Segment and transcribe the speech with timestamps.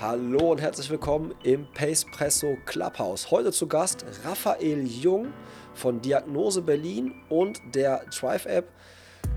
[0.00, 3.32] Hallo und herzlich willkommen im Pacepresso Clubhouse.
[3.32, 5.32] Heute zu Gast Raphael Jung
[5.74, 8.68] von Diagnose Berlin und der Drive App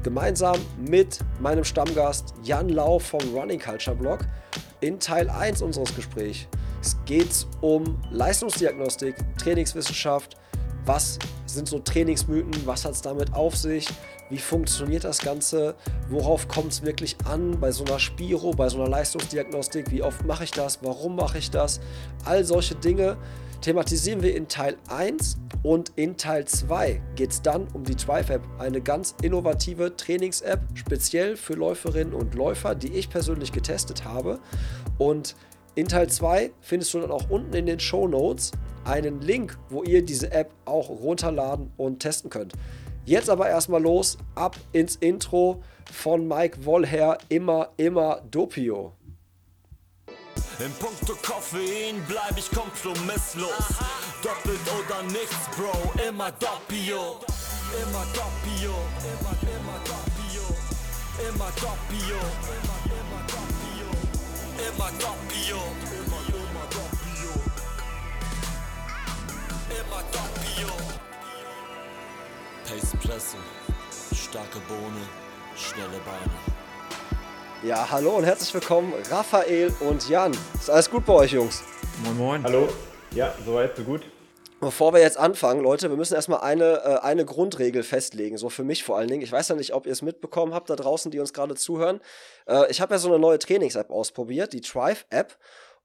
[0.04, 4.20] gemeinsam mit meinem Stammgast Jan Lau vom Running Culture Blog
[4.82, 6.46] in Teil 1 unseres Gesprächs.
[6.80, 10.38] Es geht um Leistungsdiagnostik, Trainingswissenschaft,
[10.86, 13.88] was sind so Trainingsmythen, was hat es damit auf sich,
[14.30, 15.76] wie funktioniert das Ganze,
[16.10, 20.26] worauf kommt es wirklich an bei so einer Spiro, bei so einer Leistungsdiagnostik, wie oft
[20.26, 21.82] mache ich das, warum mache ich das,
[22.26, 23.18] all solche Dinge
[23.62, 28.30] thematisieren wir in Teil 1 und in Teil 2 geht es dann um die Drive
[28.30, 34.40] App, eine ganz innovative Trainings-App, speziell für Läuferinnen und Läufer, die ich persönlich getestet habe.
[34.98, 35.36] Und
[35.76, 38.52] in Teil 2 findest du dann auch unten in den Show Notes
[38.86, 42.54] einen Link, wo ihr diese App auch runterladen und testen könnt.
[43.06, 48.94] Jetzt aber erstmal los, ab ins Intro von Mike Wollher, immer, immer Dopio.
[50.60, 53.50] In puncto Koffein bleib ich kompromisslos.
[54.22, 55.74] Doppelt oder nichts, Bro,
[56.08, 57.18] immer Doppio.
[57.82, 60.46] Immer Doppio, immer, immer Doppio.
[61.28, 63.90] Immer Doppio, immer, immer Doppio.
[64.70, 66.01] Immer Doppio, immer, immer
[69.72, 70.68] Immer Doppio.
[72.66, 73.38] Pace Presse,
[74.14, 75.08] starke Bohne,
[75.56, 76.34] schnelle Beine.
[77.64, 80.34] Ja, hallo und herzlich willkommen, Raphael und Jan.
[80.56, 81.64] Ist alles gut bei euch, Jungs?
[82.04, 82.44] Moin Moin.
[82.44, 82.68] Hallo.
[83.16, 84.02] Ja, soweit, so gut.
[84.60, 88.64] Bevor wir jetzt anfangen, Leute, wir müssen erstmal eine, äh, eine Grundregel festlegen, so für
[88.66, 89.22] mich vor allen Dingen.
[89.22, 92.02] Ich weiß ja nicht, ob ihr es mitbekommen habt da draußen, die uns gerade zuhören.
[92.46, 95.38] Äh, ich habe ja so eine neue Trainings-App ausprobiert, die Thrive-App.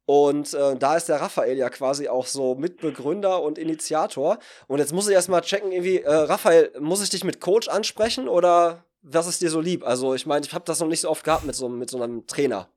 [0.06, 4.38] Und äh, da ist der Raphael ja quasi auch so Mitbegründer und Initiator.
[4.68, 8.28] Und jetzt muss ich erstmal checken, irgendwie, äh, Raphael, muss ich dich mit Coach ansprechen
[8.28, 9.84] oder was ist dir so lieb?
[9.84, 12.00] Also ich meine, ich habe das noch nicht so oft gehabt mit so, mit so
[12.00, 12.68] einem Trainer.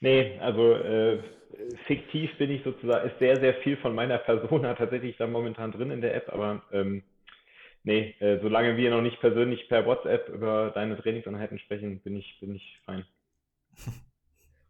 [0.00, 1.18] Nee, also äh,
[1.86, 5.90] fiktiv bin ich sozusagen, ist sehr, sehr viel von meiner Persona tatsächlich da momentan drin
[5.90, 7.02] in der App, aber ähm,
[7.82, 12.38] nee, äh, solange wir noch nicht persönlich per WhatsApp über deine Trainingseinheiten sprechen, bin ich,
[12.40, 13.04] bin ich fein.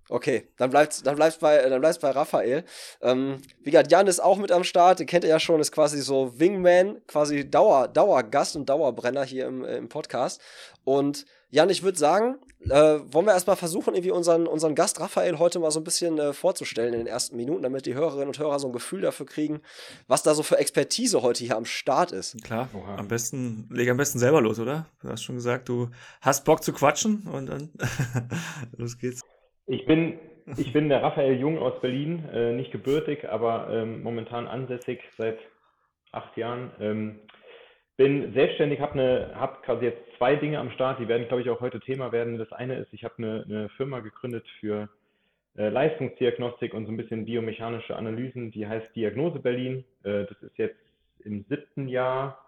[0.09, 2.65] Okay, dann bleibt dann bleibt's bei dann bleibt's bei Raphael.
[3.03, 5.01] Ähm, wie gesagt, Jan ist auch mit am Start.
[5.01, 9.47] Den kennt ihr ja schon, ist quasi so Wingman, quasi Dauer Dauergast und Dauerbrenner hier
[9.47, 10.41] im, äh, im Podcast.
[10.85, 15.39] Und Jan, ich würde sagen, äh, wollen wir erstmal versuchen, irgendwie unseren, unseren Gast Raphael
[15.39, 18.39] heute mal so ein bisschen äh, vorzustellen in den ersten Minuten, damit die Hörerinnen und
[18.39, 19.61] Hörer so ein Gefühl dafür kriegen,
[20.09, 22.43] was da so für Expertise heute hier am Start ist.
[22.45, 22.97] Klar, Oha.
[22.97, 24.87] am besten, leg am besten selber los, oder?
[25.01, 25.89] Du hast schon gesagt, du
[26.21, 27.71] hast Bock zu quatschen und dann
[28.77, 29.23] los geht's.
[29.71, 30.19] Ich bin,
[30.57, 35.39] ich bin der Raphael Jung aus Berlin, äh, nicht gebürtig, aber ähm, momentan ansässig seit
[36.11, 36.71] acht Jahren.
[36.81, 37.19] Ähm,
[37.99, 41.51] bin selbstständig, habe ne, hab quasi jetzt zwei Dinge am Start, die werden, glaube ich,
[41.51, 42.39] auch heute Thema werden.
[42.39, 44.89] Das eine ist, ich habe eine, eine Firma gegründet für
[45.59, 49.85] äh, Leistungsdiagnostik und so ein bisschen biomechanische Analysen, die heißt Diagnose Berlin.
[50.03, 50.81] Äh, das ist jetzt
[51.25, 52.43] im siebten Jahr.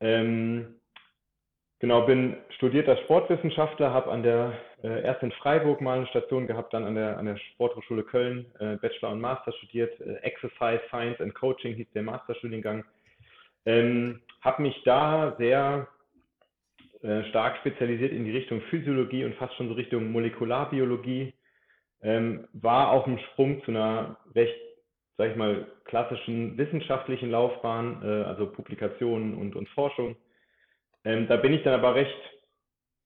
[0.00, 0.76] Ähm,
[1.80, 4.52] Genau, bin studierter Sportwissenschaftler, habe an der
[4.82, 8.46] äh, erst in Freiburg mal eine Station gehabt, dann an der an der Sporthochschule Köln
[8.58, 10.00] äh, Bachelor und Master studiert.
[10.00, 12.84] Äh, Exercise Science and Coaching hieß der Masterstudiengang.
[13.64, 15.86] Ähm, habe mich da sehr
[17.02, 21.32] äh, stark spezialisiert in die Richtung Physiologie und fast schon so Richtung Molekularbiologie.
[22.02, 24.58] Ähm, war auf dem Sprung zu einer recht,
[25.16, 30.16] sag ich mal, klassischen wissenschaftlichen Laufbahn, äh, also Publikationen und, und Forschung
[31.04, 32.18] ähm, da bin ich dann aber recht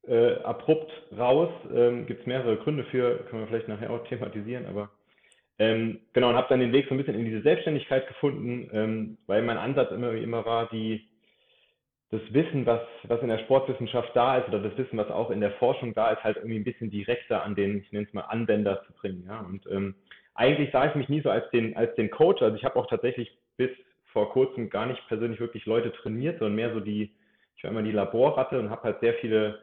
[0.07, 1.51] äh, abrupt raus.
[1.75, 4.91] Ähm, Gibt es mehrere Gründe für, können wir vielleicht nachher auch thematisieren, aber
[5.59, 9.19] ähm, genau, und habe dann den Weg so ein bisschen in diese Selbstständigkeit gefunden, ähm,
[9.27, 11.09] weil mein Ansatz immer, immer war, die,
[12.11, 15.41] das Wissen, was, was in der Sportwissenschaft da ist, oder das Wissen, was auch in
[15.41, 18.23] der Forschung da ist, halt irgendwie ein bisschen direkter an den, ich nenne es mal,
[18.23, 19.25] Anwender zu bringen.
[19.27, 19.41] Ja?
[19.41, 19.95] Und ähm,
[20.35, 22.43] eigentlich sah ich mich nie so als den, als den Coach.
[22.43, 23.71] Also ich habe auch tatsächlich bis
[24.13, 27.13] vor kurzem gar nicht persönlich wirklich Leute trainiert, sondern mehr so die,
[27.62, 29.61] ich war immer die Laborratte und habe halt sehr viele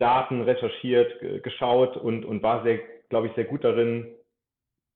[0.00, 4.08] Daten recherchiert, geschaut und, und war sehr, glaube ich, sehr gut darin,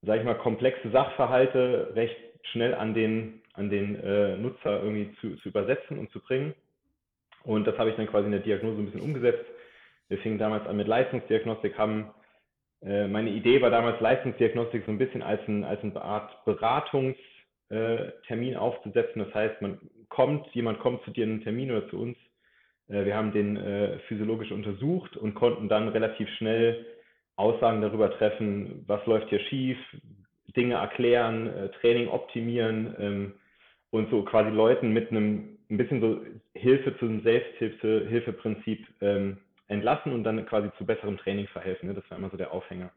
[0.01, 2.17] sage ich mal, komplexe Sachverhalte recht
[2.51, 6.53] schnell an den, an den äh, Nutzer irgendwie zu, zu übersetzen und zu bringen.
[7.45, 9.45] Und das habe ich dann quasi in der Diagnose ein bisschen umgesetzt.
[10.09, 12.13] Wir fingen damals an mit Leistungsdiagnostik, haben
[12.81, 18.53] äh, meine Idee war damals Leistungsdiagnostik so ein bisschen als, ein, als eine Art Beratungstermin
[18.53, 19.23] äh, aufzusetzen.
[19.23, 19.79] Das heißt, man
[20.09, 22.17] kommt, jemand kommt zu dir in einen Termin oder zu uns
[22.87, 26.85] wir haben den äh, physiologisch untersucht und konnten dann relativ schnell
[27.35, 29.77] Aussagen darüber treffen, was läuft hier schief,
[30.55, 33.33] Dinge erklären, äh, Training optimieren ähm,
[33.89, 36.21] und so quasi Leuten mit einem ein bisschen so
[36.53, 39.37] Hilfe zu einem Selbsthilfeprinzip ähm,
[39.67, 41.89] entlassen und dann quasi zu besserem Training verhelfen.
[41.89, 41.95] Ne?
[41.95, 42.91] Das war immer so der Aufhänger.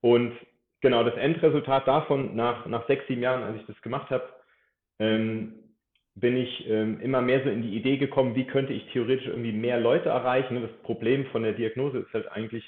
[0.00, 0.32] Und
[0.80, 4.28] genau, das Endresultat davon, nach, nach sechs, sieben Jahren, als ich das gemacht habe,
[5.00, 5.54] ähm,
[6.16, 9.52] bin ich ähm, immer mehr so in die Idee gekommen, wie könnte ich theoretisch irgendwie
[9.52, 10.62] mehr Leute erreichen.
[10.62, 12.64] Das Problem von der Diagnose ist halt eigentlich,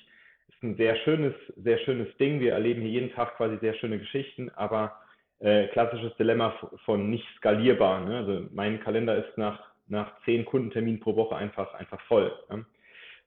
[0.48, 2.40] ist ein sehr schönes, sehr schönes Ding.
[2.40, 5.00] Wir erleben hier jeden Tag quasi sehr schöne Geschichten, aber
[5.38, 6.54] äh, klassisches Dilemma
[6.84, 8.00] von nicht skalierbar.
[8.04, 8.16] Ne?
[8.16, 12.32] Also mein Kalender ist nach, nach zehn Kundenterminen pro Woche einfach, einfach voll.
[12.50, 12.64] Ne?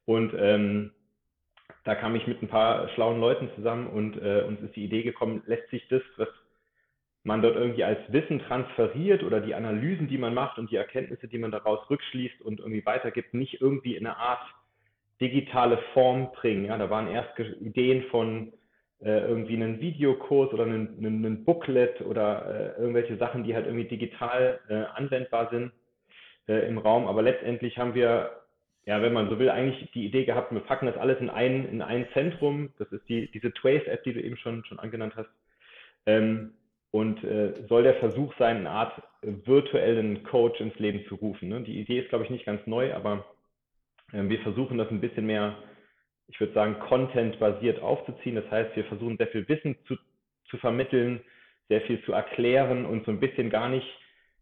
[0.05, 0.91] Und ähm,
[1.85, 5.03] da kam ich mit ein paar schlauen Leuten zusammen und äh, uns ist die Idee
[5.03, 6.27] gekommen, lässt sich das, was
[7.23, 11.27] man dort irgendwie als Wissen transferiert oder die Analysen, die man macht und die Erkenntnisse,
[11.27, 14.41] die man daraus rückschließt und irgendwie weitergibt, nicht irgendwie in eine Art
[15.19, 16.65] digitale Form bringen.
[16.65, 18.53] Ja, da waren erst Ideen von
[19.01, 23.65] äh, irgendwie einen Videokurs oder einen, einen, einen Booklet oder äh, irgendwelche Sachen, die halt
[23.65, 25.71] irgendwie digital äh, anwendbar sind
[26.47, 27.07] äh, im Raum.
[27.07, 28.41] Aber letztendlich haben wir,
[28.85, 31.67] ja, wenn man so will, eigentlich die Idee gehabt, wir packen das alles in ein,
[31.67, 32.73] in ein Zentrum.
[32.77, 35.29] Das ist die, diese Trace-App, die du eben schon, schon angenannt hast.
[36.05, 36.53] Ähm,
[36.91, 41.49] und äh, soll der Versuch sein, eine Art virtuellen Coach ins Leben zu rufen.
[41.49, 41.61] Ne?
[41.61, 43.25] Die Idee ist, glaube ich, nicht ganz neu, aber
[44.11, 45.57] äh, wir versuchen das ein bisschen mehr,
[46.27, 48.35] ich würde sagen, content-basiert aufzuziehen.
[48.35, 49.95] Das heißt, wir versuchen sehr viel Wissen zu,
[50.49, 51.21] zu vermitteln,
[51.67, 53.87] sehr viel zu erklären und so ein bisschen gar nicht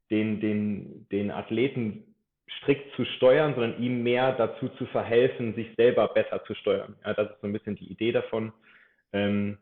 [0.10, 2.16] den, den, den Athleten
[2.60, 6.96] strikt zu steuern, sondern ihm mehr dazu zu verhelfen, sich selber besser zu steuern.
[7.04, 8.54] Ja, das ist so ein bisschen die Idee davon.
[9.12, 9.58] Ähm,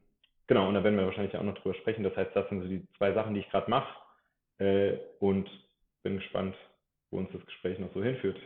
[0.47, 2.03] Genau, und da werden wir wahrscheinlich auch noch drüber sprechen.
[2.03, 3.95] Das heißt, das sind so die zwei Sachen, die ich gerade mache.
[4.59, 5.49] Äh, und
[6.03, 6.55] bin gespannt,
[7.11, 8.37] wo uns das Gespräch noch so hinführt.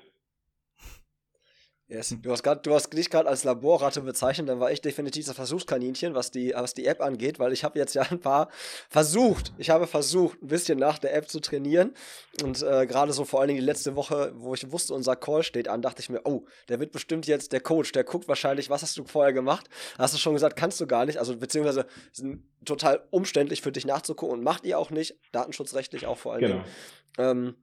[1.89, 2.15] Yes.
[2.21, 5.35] Du hast, grad, du hast dich gerade als Laborratte bezeichnet, dann war ich definitiv das
[5.35, 8.49] Versuchskaninchen, was die, was die App angeht, weil ich habe jetzt ja ein paar
[8.89, 11.95] versucht, ich habe versucht, ein bisschen nach der App zu trainieren
[12.43, 15.41] und äh, gerade so vor allen Dingen die letzte Woche, wo ich wusste, unser Call
[15.41, 18.69] steht an, dachte ich mir, oh, der wird bestimmt jetzt der Coach, der guckt wahrscheinlich,
[18.69, 19.67] was hast du vorher gemacht?
[19.97, 23.87] Hast du schon gesagt, kannst du gar nicht, also beziehungsweise sind total umständlich für dich
[23.87, 26.53] nachzugucken und macht ihr auch nicht, datenschutzrechtlich auch vor allen genau.
[26.53, 26.65] Dingen.
[27.17, 27.55] Ähm,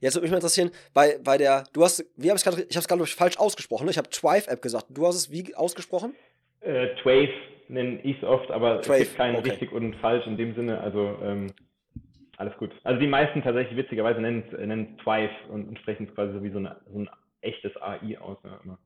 [0.00, 2.76] Jetzt würde mich mal interessieren, bei, bei der, du hast, wie habe ich gerade, ich
[2.76, 3.90] habe es gerade falsch ausgesprochen, ne?
[3.90, 4.86] ich habe Twive-App gesagt.
[4.90, 6.14] Du hast es wie ausgesprochen?
[6.60, 7.32] Äh, Twave
[7.68, 9.02] nenne ich es oft, aber Twave.
[9.02, 9.50] es gibt kein okay.
[9.50, 11.52] richtig und falsch in dem Sinne, also ähm,
[12.36, 12.70] alles gut.
[12.84, 16.42] Also die meisten tatsächlich witzigerweise nennen es nennen Twive und, und sprechen es quasi so
[16.42, 17.10] wie so, eine, so ein
[17.42, 18.38] echtes AI aus.
[18.44, 18.78] Ja, immer.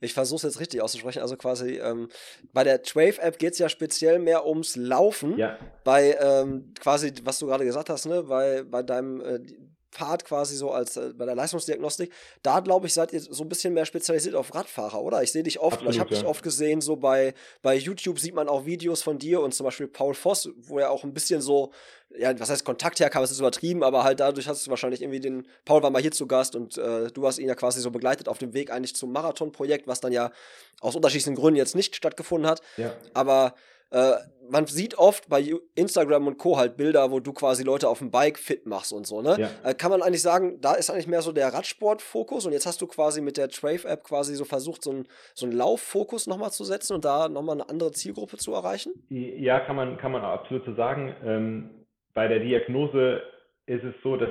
[0.00, 1.20] Ich versuche es jetzt richtig auszusprechen.
[1.20, 2.08] Also quasi ähm,
[2.52, 5.36] bei der Trave-App geht es ja speziell mehr ums Laufen.
[5.36, 5.58] Ja.
[5.84, 9.40] Bei ähm, quasi, was du gerade gesagt hast, ne, bei, bei deinem äh,
[9.90, 13.48] Pfad quasi so als äh, bei der Leistungsdiagnostik, da glaube ich, seid ihr so ein
[13.48, 15.22] bisschen mehr spezialisiert auf Radfahrer, oder?
[15.22, 16.20] Ich sehe dich oft, Absolut, ich habe ja.
[16.20, 19.64] dich oft gesehen, so bei, bei YouTube sieht man auch Videos von dir und zum
[19.64, 21.72] Beispiel Paul Voss, wo er auch ein bisschen so,
[22.16, 25.20] ja, was heißt Kontakt herkam, das ist übertrieben, aber halt dadurch hast du wahrscheinlich irgendwie
[25.20, 27.90] den, Paul war mal hier zu Gast und äh, du hast ihn ja quasi so
[27.90, 30.32] begleitet auf dem Weg eigentlich zum Marathonprojekt, was dann ja
[30.80, 32.62] aus unterschiedlichen Gründen jetzt nicht stattgefunden hat.
[32.76, 32.94] Ja.
[33.14, 33.54] Aber
[33.90, 34.12] äh,
[34.50, 35.42] man sieht oft bei
[35.74, 36.56] Instagram und Co.
[36.56, 39.36] halt Bilder, wo du quasi Leute auf dem Bike fit machst und so, ne?
[39.38, 39.70] Ja.
[39.70, 42.82] Äh, kann man eigentlich sagen, da ist eigentlich mehr so der Radsport-Fokus und jetzt hast
[42.82, 46.94] du quasi mit der Trave-App quasi so versucht, so einen so Lauffokus nochmal zu setzen
[46.94, 48.92] und da nochmal eine andere Zielgruppe zu erreichen?
[49.08, 51.14] Ja, kann man, kann man absolut so sagen.
[51.24, 51.70] Ähm,
[52.14, 53.22] bei der Diagnose
[53.66, 54.30] ist es so, dass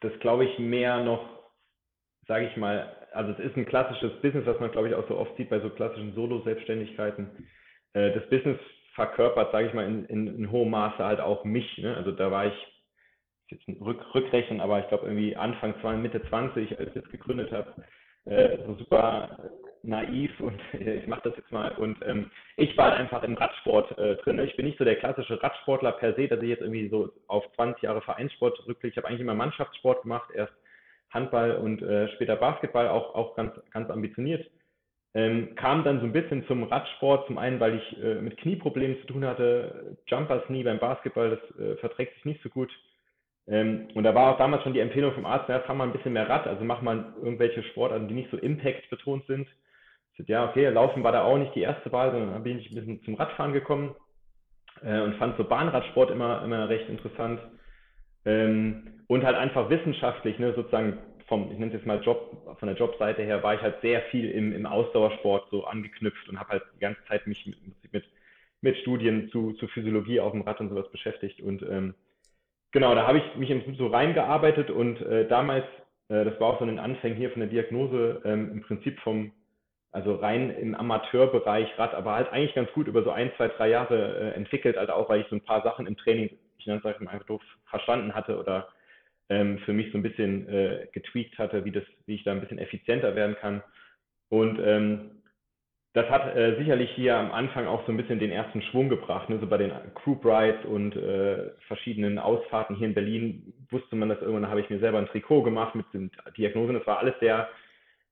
[0.00, 1.28] das, glaube ich, mehr noch,
[2.26, 5.16] sage ich mal, also es ist ein klassisches Business, was man, glaube ich, auch so
[5.16, 7.48] oft sieht bei so klassischen Solo-Selbstständigkeiten
[7.94, 8.58] äh, das Business
[8.94, 11.78] verkörpert, sage ich mal, in, in, in, hohem Maße halt auch mich.
[11.78, 11.96] Ne?
[11.96, 12.82] Also da war ich
[13.48, 17.52] jetzt ein Rück, Rückrechnen, aber ich glaube irgendwie Anfang, Mitte 20, als ich das gegründet
[17.52, 17.72] habe,
[18.24, 19.50] äh, so super
[19.82, 21.72] naiv und äh, ich mache das jetzt mal.
[21.72, 24.38] Und ähm, ich war einfach im Radsport äh, drin.
[24.40, 27.44] Ich bin nicht so der klassische Radsportler per se, dass ich jetzt irgendwie so auf
[27.56, 28.92] 20 Jahre Vereinssport rückblicke.
[28.92, 30.52] Ich habe eigentlich immer Mannschaftssport gemacht, erst
[31.10, 34.48] Handball und äh, später Basketball, auch, auch ganz, ganz ambitioniert.
[35.14, 38.98] Ähm, kam dann so ein bisschen zum Radsport, zum einen, weil ich äh, mit Knieproblemen
[39.02, 39.96] zu tun hatte.
[40.06, 42.70] Jumpers Knie beim Basketball, das äh, verträgt sich nicht so gut.
[43.46, 45.92] Ähm, und da war auch damals schon die Empfehlung vom Arzt, ja, fahr mal ein
[45.92, 49.48] bisschen mehr Rad, also mach mal irgendwelche Sportarten, die nicht so Impact betont sind.
[50.16, 52.70] Sagte, ja, okay, Laufen war da auch nicht die erste Wahl, sondern dann bin ich
[52.70, 53.94] ein bisschen zum Radfahren gekommen
[54.82, 57.40] äh, und fand so Bahnradsport immer, immer recht interessant.
[58.24, 60.98] Ähm, und halt einfach wissenschaftlich, ne, sozusagen
[61.32, 64.02] vom, ich nenne es jetzt mal Job, von der Jobseite her, war ich halt sehr
[64.10, 68.04] viel im, im Ausdauersport so angeknüpft und habe halt die ganze Zeit mich mit, mit,
[68.60, 71.40] mit Studien zu, zu Physiologie auf dem Rad und sowas beschäftigt.
[71.40, 71.94] Und ähm,
[72.70, 75.64] genau, da habe ich mich so reingearbeitet und äh, damals,
[76.10, 79.32] äh, das war auch so ein Anfang hier von der Diagnose, ähm, im Prinzip vom,
[79.90, 83.70] also rein im Amateurbereich Rad, aber halt eigentlich ganz gut über so ein, zwei, drei
[83.70, 86.82] Jahre äh, entwickelt, also auch weil ich so ein paar Sachen im Training, ich nenne
[86.84, 88.68] es einfach doof, verstanden hatte oder
[89.28, 92.40] ähm, für mich so ein bisschen äh, getweakt hatte, wie, das, wie ich da ein
[92.40, 93.62] bisschen effizienter werden kann.
[94.28, 95.22] Und ähm,
[95.94, 99.28] das hat äh, sicherlich hier am Anfang auch so ein bisschen den ersten Schwung gebracht.
[99.28, 99.38] Ne?
[99.40, 104.20] So bei den Group Rides und äh, verschiedenen Ausfahrten hier in Berlin wusste man das
[104.22, 106.74] irgendwann, habe ich mir selber ein Trikot gemacht mit den Diagnosen.
[106.74, 107.46] Das war alles sehr,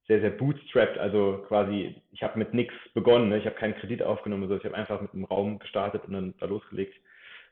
[0.09, 0.99] sehr, sehr bootstrapped.
[0.99, 3.31] Also quasi, ich habe mit nichts begonnen.
[3.31, 3.39] Ne?
[3.39, 6.35] Ich habe keinen Kredit aufgenommen, sondern ich habe einfach mit einem Raum gestartet und dann
[6.39, 6.95] da losgelegt.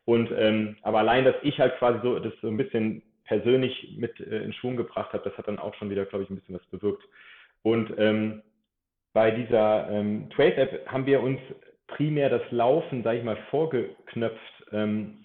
[0.05, 4.19] Und ähm, aber allein, dass ich halt quasi so das so ein bisschen persönlich mit
[4.21, 6.57] äh, in Schwung gebracht habe, das hat dann auch schon wieder, glaube ich, ein bisschen
[6.57, 7.05] was bewirkt.
[7.63, 8.43] Und ähm,
[9.13, 11.39] bei dieser ähm, Trace-App haben wir uns
[11.87, 15.25] primär das Laufen, sage ich mal, vorgeknöpft, ähm,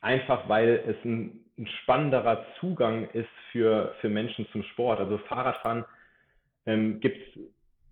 [0.00, 5.00] einfach weil es ein, ein, spannenderer Zugang ist für, für Menschen zum Sport.
[5.00, 5.84] Also Fahrradfahren
[6.66, 7.38] ähm, gibt's,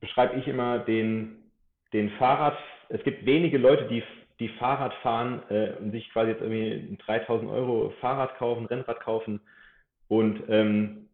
[0.01, 1.51] beschreibe ich immer den,
[1.93, 2.57] den Fahrrad,
[2.89, 4.03] es gibt wenige Leute, die,
[4.41, 9.01] die Fahrrad fahren äh, und sich quasi jetzt irgendwie ein 3000 Euro Fahrrad kaufen, Rennrad
[9.01, 9.41] kaufen
[10.09, 11.09] und ähm,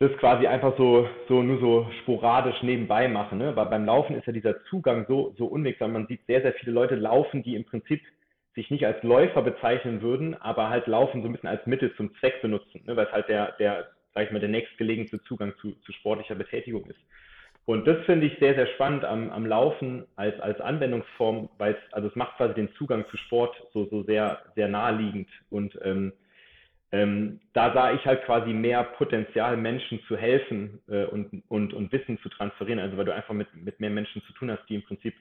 [0.00, 3.38] das quasi einfach so, so nur so sporadisch nebenbei machen.
[3.38, 3.54] Ne?
[3.56, 5.92] Weil beim Laufen ist ja dieser Zugang so, so unwegsam.
[5.92, 8.00] Man sieht sehr, sehr viele Leute laufen, die im Prinzip
[8.54, 12.14] sich nicht als Läufer bezeichnen würden, aber halt Laufen so ein bisschen als Mittel zum
[12.16, 12.96] Zweck benutzen, ne?
[12.96, 16.84] weil es halt der, der, sag ich mal, der nächstgelegenste Zugang zu, zu sportlicher Betätigung
[16.86, 16.98] ist.
[17.68, 21.92] Und das finde ich sehr, sehr spannend am, am Laufen als, als Anwendungsform, weil es,
[21.92, 26.14] also es macht quasi den Zugang zu Sport so, so sehr, sehr naheliegend und ähm,
[26.92, 31.92] ähm, da sah ich halt quasi mehr Potenzial, Menschen zu helfen äh, und, und, und
[31.92, 32.78] Wissen zu transferieren.
[32.78, 35.12] Also weil du einfach mit, mit mehr Menschen zu tun hast, die im Prinzip,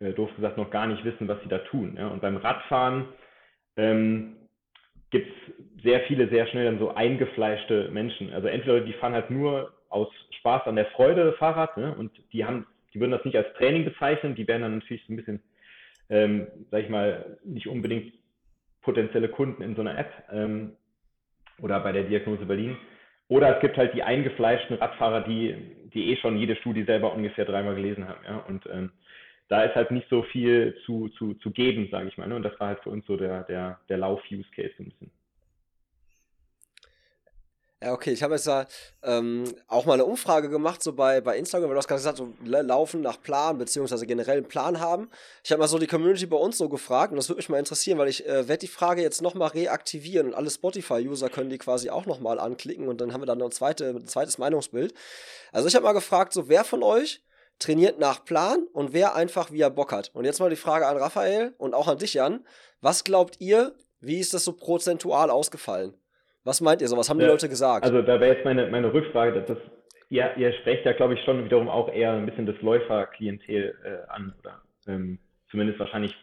[0.00, 1.94] äh, doof gesagt, noch gar nicht wissen, was sie da tun.
[1.96, 2.08] Ja?
[2.08, 3.04] Und beim Radfahren
[3.76, 4.34] ähm,
[5.10, 8.32] gibt es sehr viele, sehr schnell dann so eingefleischte Menschen.
[8.32, 10.08] Also entweder die fahren halt nur aus
[10.38, 11.94] Spaß an der Freude Fahrrad ne?
[11.94, 15.12] und die haben, die würden das nicht als Training bezeichnen, die werden dann natürlich so
[15.12, 15.42] ein bisschen,
[16.10, 18.12] ähm, sag ich mal, nicht unbedingt
[18.82, 20.72] potenzielle Kunden in so einer App ähm,
[21.60, 22.76] oder bei der Diagnose Berlin.
[23.28, 25.54] Oder es gibt halt die eingefleischten Radfahrer, die,
[25.94, 28.24] die eh schon jede Studie selber ungefähr dreimal gelesen haben.
[28.26, 28.38] Ja?
[28.38, 28.92] Und ähm,
[29.48, 32.28] da ist halt nicht so viel zu, zu, zu geben, sage ich mal.
[32.28, 32.36] Ne?
[32.36, 35.10] Und das war halt für uns so der, der, der Lauf-Use-Case so ein bisschen.
[37.82, 38.66] Ja, okay, ich habe jetzt da
[39.02, 42.18] ähm, auch mal eine Umfrage gemacht, so bei, bei Instagram, weil du hast gerade gesagt,
[42.18, 45.10] so laufen nach Plan, beziehungsweise generell einen Plan haben.
[45.42, 47.58] Ich habe mal so die Community bei uns so gefragt und das würde mich mal
[47.58, 51.58] interessieren, weil ich äh, werde die Frage jetzt nochmal reaktivieren und alle Spotify-User können die
[51.58, 54.94] quasi auch nochmal anklicken und dann haben wir dann noch ein, zweite, ein zweites Meinungsbild.
[55.50, 57.24] Also ich habe mal gefragt, so wer von euch
[57.58, 60.12] trainiert nach Plan und wer einfach wie er Bock hat.
[60.14, 62.46] Und jetzt mal die Frage an Raphael und auch an dich, Jan.
[62.80, 65.94] Was glaubt ihr, wie ist das so prozentual ausgefallen?
[66.44, 66.96] Was meint ihr so?
[66.96, 67.84] Was haben die Leute gesagt?
[67.84, 69.58] Also da wäre jetzt meine, meine Rückfrage, dass das,
[70.08, 74.10] ihr, ihr sprecht ja, glaube ich, schon wiederum auch eher ein bisschen das Läuferklientel äh,
[74.10, 75.18] an, oder ähm,
[75.50, 76.14] zumindest wahrscheinlich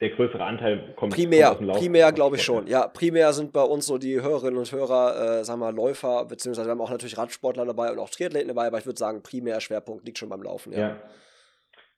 [0.00, 2.66] der größere Anteil kommt primär, kommt primär glaube ich schon.
[2.66, 6.24] Ja, primär sind bei uns so die Hörerinnen und Hörer, äh, sagen wir mal Läufer,
[6.24, 9.22] beziehungsweise wir haben auch natürlich Radsportler dabei und auch Triathleten dabei, aber ich würde sagen,
[9.22, 10.72] primär Schwerpunkt liegt schon beim Laufen.
[10.72, 10.96] Ja, ja,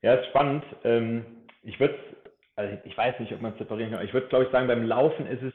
[0.02, 0.64] ja ist spannend.
[0.82, 1.24] Ähm,
[1.62, 1.96] ich würde,
[2.56, 4.84] also ich weiß nicht, ob man es separieren kann, ich würde, glaube ich, sagen, beim
[4.84, 5.54] Laufen ist es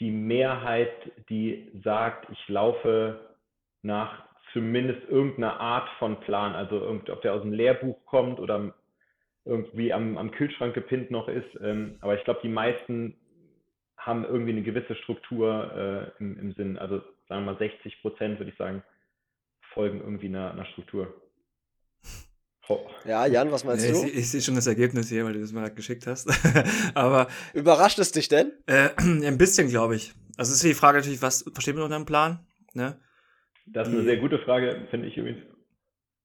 [0.00, 0.92] die Mehrheit,
[1.28, 3.20] die sagt, ich laufe
[3.82, 8.74] nach zumindest irgendeiner Art von Plan, also ob der aus dem Lehrbuch kommt oder
[9.44, 11.48] irgendwie am, am Kühlschrank gepinnt noch ist.
[11.62, 13.14] Ähm, aber ich glaube, die meisten
[13.96, 16.78] haben irgendwie eine gewisse Struktur äh, im, im Sinn.
[16.78, 18.82] Also sagen wir mal 60 Prozent, würde ich sagen,
[19.74, 21.14] folgen irgendwie einer, einer Struktur.
[23.04, 24.04] Ja, Jan, was meinst ich, du?
[24.04, 26.28] Ich, ich sehe schon das Ergebnis hier, weil du das mal geschickt hast.
[26.94, 27.28] Aber.
[27.54, 28.52] Überrascht es dich denn?
[28.66, 30.14] Äh, ein bisschen, glaube ich.
[30.36, 32.46] Also ist die Frage natürlich, was versteht man unter einem Plan?
[32.74, 33.00] Ne?
[33.66, 35.42] Das ist eine sehr gute Frage, finde ich übrigens.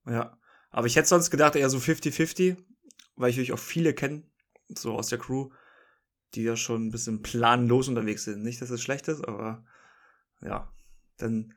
[0.06, 0.38] Ja.
[0.70, 2.58] Aber ich hätte sonst gedacht, eher so 50-50,
[3.16, 4.24] weil ich wirklich auch viele kenne,
[4.70, 5.50] so aus der Crew,
[6.34, 8.44] die ja schon ein bisschen planlos unterwegs sind.
[8.44, 9.64] Nicht, dass es schlecht ist, aber
[10.42, 10.72] ja.
[11.18, 11.54] Dann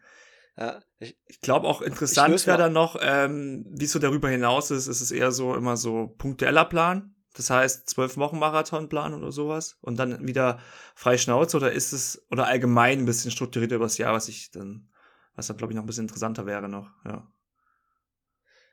[0.59, 4.71] ja, ich, ich glaube auch interessant wäre dann noch, ähm, wie es so darüber hinaus
[4.71, 7.15] ist, ist es eher so immer so punktueller Plan.
[7.35, 10.59] Das heißt, zwölf Wochen Marathonplan oder sowas und dann wieder
[10.95, 14.89] frei Schnauze oder ist es, oder allgemein ein bisschen strukturierter übers Jahr, was ich dann,
[15.35, 17.31] was dann glaube ich noch ein bisschen interessanter wäre noch, ja.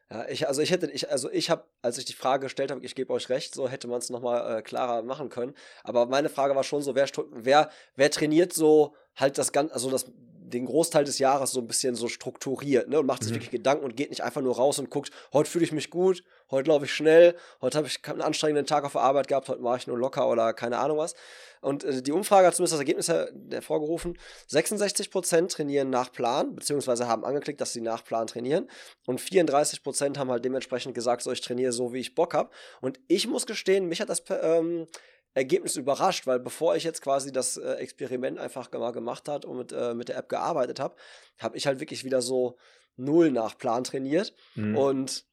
[0.09, 2.85] Ja, ich, also ich hätte, ich, also ich habe, als ich die Frage gestellt habe,
[2.85, 5.53] ich gebe euch recht, so hätte man es nochmal äh, klarer machen können.
[5.83, 9.89] Aber meine Frage war schon so, wer, wer, wer trainiert so halt das Ganze, also
[9.89, 10.05] das
[10.53, 13.35] den Großteil des Jahres so ein bisschen so strukturiert ne, und macht sich mhm.
[13.35, 16.23] wirklich Gedanken und geht nicht einfach nur raus und guckt, heute fühle ich mich gut,
[16.51, 19.61] heute laufe ich schnell, heute habe ich einen anstrengenden Tag auf der Arbeit gehabt, heute
[19.61, 21.15] mache ich nur locker oder keine Ahnung was.
[21.61, 23.07] Und äh, die Umfrage hat zumindest das Ergebnis
[23.51, 24.17] hervorgerufen,
[24.51, 28.69] 66% trainieren nach Plan, beziehungsweise haben angeklickt, dass sie nach Plan trainieren
[29.05, 32.49] und 34% haben halt dementsprechend gesagt, so ich trainiere so, wie ich Bock habe.
[32.81, 34.87] Und ich muss gestehen, mich hat das ähm,
[35.33, 39.57] Ergebnis überrascht, weil bevor ich jetzt quasi das äh, Experiment einfach mal gemacht hat und
[39.57, 40.95] mit, äh, mit der App gearbeitet habe,
[41.39, 42.57] habe ich halt wirklich wieder so
[42.95, 44.33] null nach Plan trainiert.
[44.55, 44.77] Mhm.
[44.77, 45.25] Und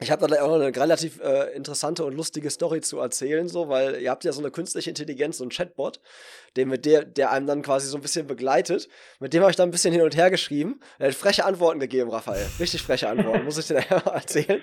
[0.00, 3.68] ich habe da auch noch eine relativ äh, interessante und lustige Story zu erzählen, so,
[3.68, 6.00] weil ihr habt ja so eine künstliche Intelligenz, so ein Chatbot,
[6.56, 8.88] den mit der, der einem dann quasi so ein bisschen begleitet.
[9.20, 10.80] Mit dem habe ich dann ein bisschen hin und her geschrieben.
[10.98, 12.46] Er hat freche Antworten gegeben, Raphael.
[12.58, 14.62] Richtig freche Antworten, muss ich dir da erzählen.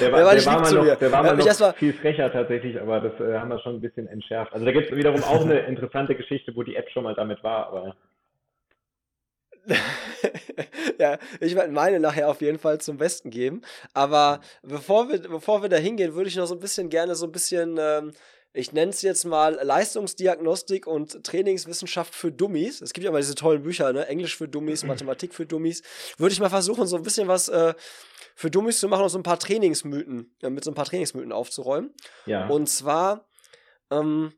[0.00, 2.80] Der war, der war, der war mal noch, der war mal noch viel frecher tatsächlich,
[2.80, 4.52] aber das äh, haben wir schon ein bisschen entschärft.
[4.52, 7.42] Also da gibt es wiederum auch eine interessante Geschichte, wo die App schon mal damit
[7.42, 7.96] war, aber
[10.98, 13.62] ja, ich werde meine nachher auf jeden Fall zum Besten geben.
[13.94, 17.26] Aber bevor wir, bevor wir da hingehen, würde ich noch so ein bisschen gerne so
[17.26, 18.12] ein bisschen, ähm,
[18.52, 22.80] ich nenne es jetzt mal Leistungsdiagnostik und Trainingswissenschaft für Dummies.
[22.80, 24.06] Es gibt ja mal diese tollen Bücher, ne?
[24.06, 25.82] Englisch für Dummies, Mathematik für Dummies.
[26.16, 27.74] Würde ich mal versuchen, so ein bisschen was äh,
[28.34, 31.32] für Dummies zu machen und so ein paar Trainingsmythen, äh, mit so ein paar Trainingsmythen
[31.32, 31.92] aufzuräumen.
[32.24, 32.46] Ja.
[32.48, 33.28] Und zwar,
[33.90, 34.32] ähm,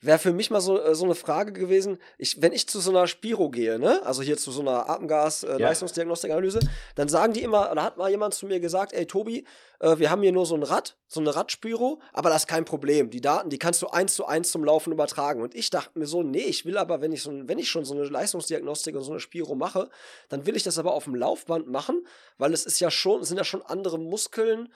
[0.00, 2.90] wäre für mich mal so, äh, so eine Frage gewesen, ich, wenn ich zu so
[2.90, 6.70] einer Spiro gehe, ne, also hier zu so einer Atemgas-Leistungsdiagnostikanalyse, äh, ja.
[6.94, 9.44] dann sagen die immer, da hat mal jemand zu mir gesagt, ey Tobi,
[9.80, 12.64] äh, wir haben hier nur so ein Rad, so eine Radspiro, aber das ist kein
[12.64, 13.10] Problem.
[13.10, 15.42] Die Daten, die kannst du eins zu eins zum Laufen übertragen.
[15.42, 17.84] Und ich dachte mir so, nee, ich will aber, wenn ich, so, wenn ich schon
[17.84, 19.90] so eine Leistungsdiagnostik und so eine Spiro mache,
[20.28, 22.06] dann will ich das aber auf dem Laufband machen,
[22.38, 24.68] weil es ist ja schon, es sind ja schon andere Muskeln,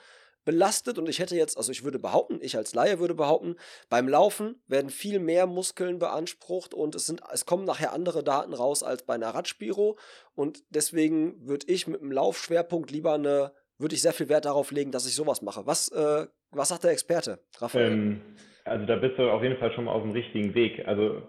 [0.45, 3.55] belastet und ich hätte jetzt, also ich würde behaupten, ich als Laie würde behaupten,
[3.89, 8.53] beim Laufen werden viel mehr Muskeln beansprucht und es sind, es kommen nachher andere Daten
[8.53, 9.97] raus als bei einer Radspiro
[10.35, 14.71] und deswegen würde ich mit einem Laufschwerpunkt lieber eine, würde ich sehr viel Wert darauf
[14.71, 15.65] legen, dass ich sowas mache.
[15.65, 17.91] Was, äh, was sagt der Experte, Raphael?
[17.91, 18.21] Ähm,
[18.63, 20.87] also da bist du auf jeden Fall schon mal auf dem richtigen Weg.
[20.87, 21.21] Also äh,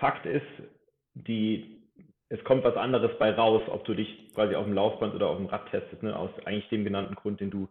[0.00, 0.46] Fakt ist,
[1.14, 1.76] die
[2.28, 5.36] es kommt was anderes bei raus, ob du dich quasi auf dem Laufband oder auf
[5.36, 6.16] dem Rad testest, ne?
[6.16, 7.68] aus eigentlich dem genannten Grund, den du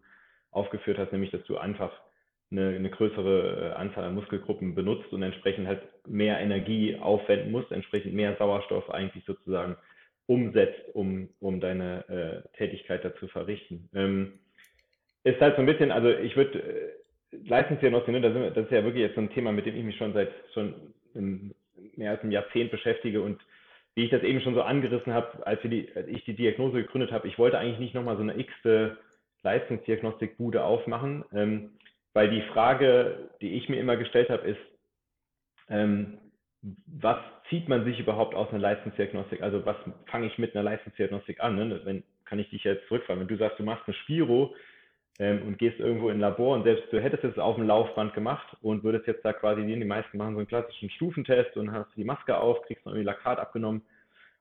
[0.56, 1.92] aufgeführt hast, nämlich dass du einfach
[2.52, 7.72] eine, eine größere äh, Anzahl an Muskelgruppen benutzt und entsprechend halt mehr Energie aufwenden musst,
[7.72, 9.76] entsprechend mehr Sauerstoff eigentlich sozusagen
[10.28, 13.90] umsetzt, um, um deine äh, Tätigkeit dazu verrichten.
[13.94, 14.34] Ähm,
[15.24, 19.04] ist halt so ein bisschen, also ich würde äh, Leistungsdiagnostik, das, das ist ja wirklich
[19.04, 20.74] jetzt so ein Thema, mit dem ich mich schon seit schon
[21.14, 23.42] mehr als einem Jahrzehnt beschäftige und
[23.96, 27.28] wie ich das eben schon so angerissen habe, als, als ich die Diagnose gegründet habe,
[27.28, 28.98] ich wollte eigentlich nicht nochmal so eine x-te
[29.46, 31.72] Leistungsdiagnostikbude aufmachen, ähm,
[32.14, 34.60] weil die Frage, die ich mir immer gestellt habe, ist,
[35.70, 36.18] ähm,
[36.88, 37.18] was
[37.50, 39.42] zieht man sich überhaupt aus einer Leistungsdiagnostik?
[39.42, 39.78] Also was
[40.08, 41.56] fange ich mit einer Leistungsdiagnostik an?
[41.56, 41.82] Ne?
[41.84, 43.22] Wenn, kann ich dich jetzt zurückfragen.
[43.22, 44.56] Wenn du sagst, du machst eine Spiro
[45.20, 48.14] ähm, und gehst irgendwo in ein Labor und selbst du hättest es auf dem Laufband
[48.14, 51.90] gemacht und würdest jetzt da quasi, die meisten machen so einen klassischen Stufentest und hast
[51.96, 53.84] die Maske auf, kriegst noch irgendwie Laktat abgenommen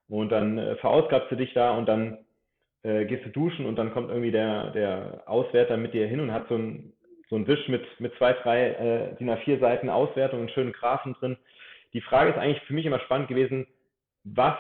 [0.09, 2.19] und dann äh, verausgabst du dich da und dann
[2.85, 6.33] äh, gehst du duschen und dann kommt irgendwie der, der Auswärter mit dir hin und
[6.33, 6.93] hat so ein,
[7.29, 11.15] so ein Wisch mit, mit zwei, drei äh, DIN A4 Seiten Auswertung und schönen Graphen
[11.15, 11.37] drin.
[11.95, 13.67] Die Frage ist eigentlich für mich immer spannend gewesen,
[14.25, 14.59] was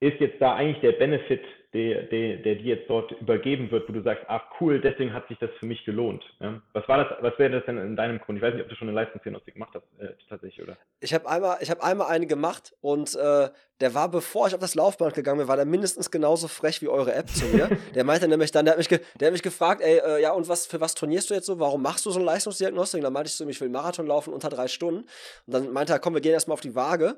[0.00, 1.42] ist jetzt da eigentlich der Benefit
[1.76, 5.28] der, der, der dir jetzt dort übergeben wird, wo du sagst, ach cool, deswegen hat
[5.28, 6.24] sich das für mich gelohnt.
[6.40, 6.62] Ja?
[6.72, 8.38] Was war das, was wäre das denn in deinem Grund?
[8.38, 10.78] Ich weiß nicht, ob du schon eine Leistungsdiagnostik gemacht hast, äh, tatsächlich, oder?
[11.00, 14.60] Ich habe einmal, ich habe einmal eine gemacht und äh, der war, bevor ich auf
[14.60, 17.68] das Laufband gegangen bin, war der mindestens genauso frech wie eure App zu mir.
[17.94, 20.32] der meinte nämlich dann, der hat mich, ge, der hat mich gefragt, ey, äh, ja,
[20.32, 21.60] und was, für was trainierst du jetzt so?
[21.60, 23.00] Warum machst du so eine Leistungsdiagnostik?
[23.00, 25.00] Und dann meinte ich so, ich will Marathon laufen unter drei Stunden.
[25.46, 27.16] Und dann meinte er, komm, wir gehen erstmal auf die Waage.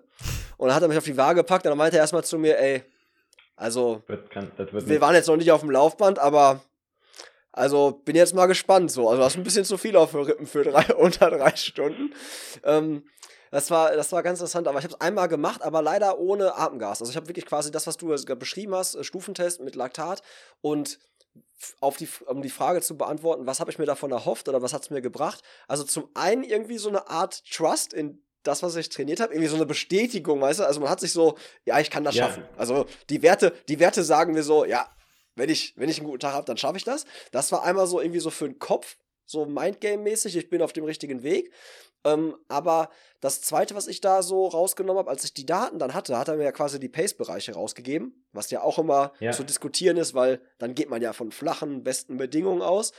[0.56, 2.38] Und dann hat er mich auf die Waage gepackt und dann meinte er erstmal zu
[2.38, 2.82] mir, ey,
[3.58, 6.62] also, kann, wir waren jetzt noch nicht auf dem Laufband, aber
[7.50, 9.08] also bin jetzt mal gespannt so.
[9.08, 12.14] Also, das ist ein bisschen zu viel auf den Rippen für drei, unter drei Stunden.
[12.62, 13.04] Ähm,
[13.50, 16.54] das war, das war ganz interessant, aber ich habe es einmal gemacht, aber leider ohne
[16.54, 17.00] Atemgas.
[17.00, 20.22] Also ich habe wirklich quasi das, was du beschrieben hast, äh, Stufentest mit Laktat
[20.60, 21.00] und
[21.80, 24.72] auf die, um die Frage zu beantworten, was habe ich mir davon erhofft oder was
[24.72, 25.42] hat es mir gebracht?
[25.66, 29.48] Also zum einen irgendwie so eine Art Trust in das, was ich trainiert habe, irgendwie
[29.48, 30.64] so eine Bestätigung, weißt du?
[30.64, 32.26] Also man hat sich so, ja, ich kann das ja.
[32.26, 32.44] schaffen.
[32.56, 34.88] Also die Werte, die Werte sagen mir so, ja,
[35.34, 37.04] wenn ich, wenn ich einen guten Tag habe, dann schaffe ich das.
[37.30, 40.84] Das war einmal so irgendwie so für den Kopf, so Mindgame-mäßig, ich bin auf dem
[40.84, 41.52] richtigen Weg.
[42.04, 45.94] Ähm, aber das zweite, was ich da so rausgenommen habe, als ich die Daten dann
[45.94, 49.32] hatte, hat er mir ja quasi die Pace-Bereiche rausgegeben, was ja auch immer ja.
[49.32, 52.92] zu diskutieren ist, weil dann geht man ja von flachen, besten Bedingungen aus.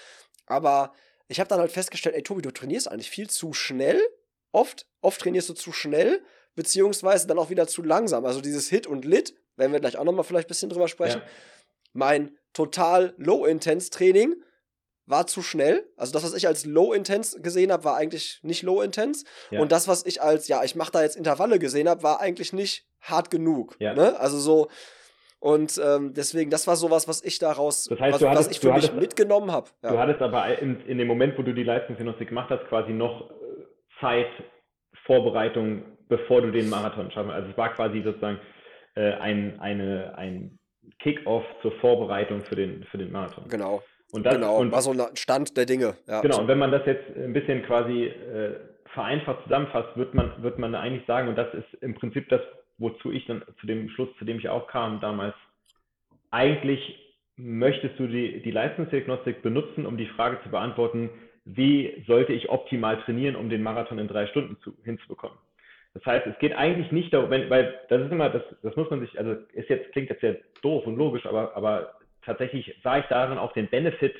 [0.45, 0.93] Aber
[1.28, 4.02] ich habe dann halt festgestellt, ey Tobi, du trainierst eigentlich viel zu schnell
[4.52, 6.22] oft, oft trainierst du zu schnell,
[6.56, 8.26] beziehungsweise dann auch wieder zu langsam.
[8.26, 11.22] Also dieses Hit und Lit, werden wir gleich auch nochmal vielleicht ein bisschen drüber sprechen.
[11.22, 11.28] Ja.
[11.94, 14.36] Mein total Low-Intense-Training
[15.06, 15.90] war zu schnell.
[15.98, 19.26] Also das, was ich als Low-Intense gesehen habe, war eigentlich nicht Low-Intense.
[19.52, 19.60] Ja.
[19.60, 22.54] Und das, was ich als, ja, ich mache da jetzt Intervalle gesehen habe, war eigentlich
[22.54, 23.76] nicht hart genug.
[23.80, 23.94] Ja.
[23.94, 24.20] Ne?
[24.20, 24.70] Also so,
[25.40, 28.60] und ähm, deswegen, das war sowas, was ich daraus, das heißt, was, hattest, was ich
[28.60, 29.70] für mich hattest, mitgenommen habe.
[29.82, 33.32] Du hattest aber in, in, dem Moment, wo du die Leistungsdiagnostik gemacht hast, quasi noch
[34.00, 34.28] Zeit
[35.06, 37.32] Vorbereitung, bevor du den Marathon schaffst.
[37.32, 38.40] Also es war quasi sozusagen
[38.96, 40.60] äh, ein, eine, ein
[41.00, 43.48] Kick-off zur Vorbereitung für den, für den Marathon.
[43.48, 43.82] Genau.
[44.12, 45.96] Und das, genau, und, war so ein Stand der Dinge.
[46.08, 46.22] Ja.
[46.22, 48.56] Genau, und wenn man das jetzt ein bisschen quasi äh,
[48.94, 52.42] vereinfacht zusammenfasst, wird man, wird man eigentlich sagen, und das ist im Prinzip das,
[52.80, 55.36] wozu ich dann zu dem Schluss, zu dem ich auch kam damals,
[56.32, 56.98] eigentlich
[57.36, 61.10] möchtest du die, die Leistungsdiagnostik benutzen, um die Frage zu beantworten,
[61.56, 65.38] wie sollte ich optimal trainieren, um den Marathon in drei Stunden zu, hinzubekommen.
[65.94, 68.90] Das heißt, es geht eigentlich nicht darum, wenn, weil das ist immer, das, das muss
[68.90, 73.00] man sich, also ist jetzt, klingt jetzt sehr doof und logisch, aber, aber tatsächlich sah
[73.00, 74.16] ich darin auch den Benefit,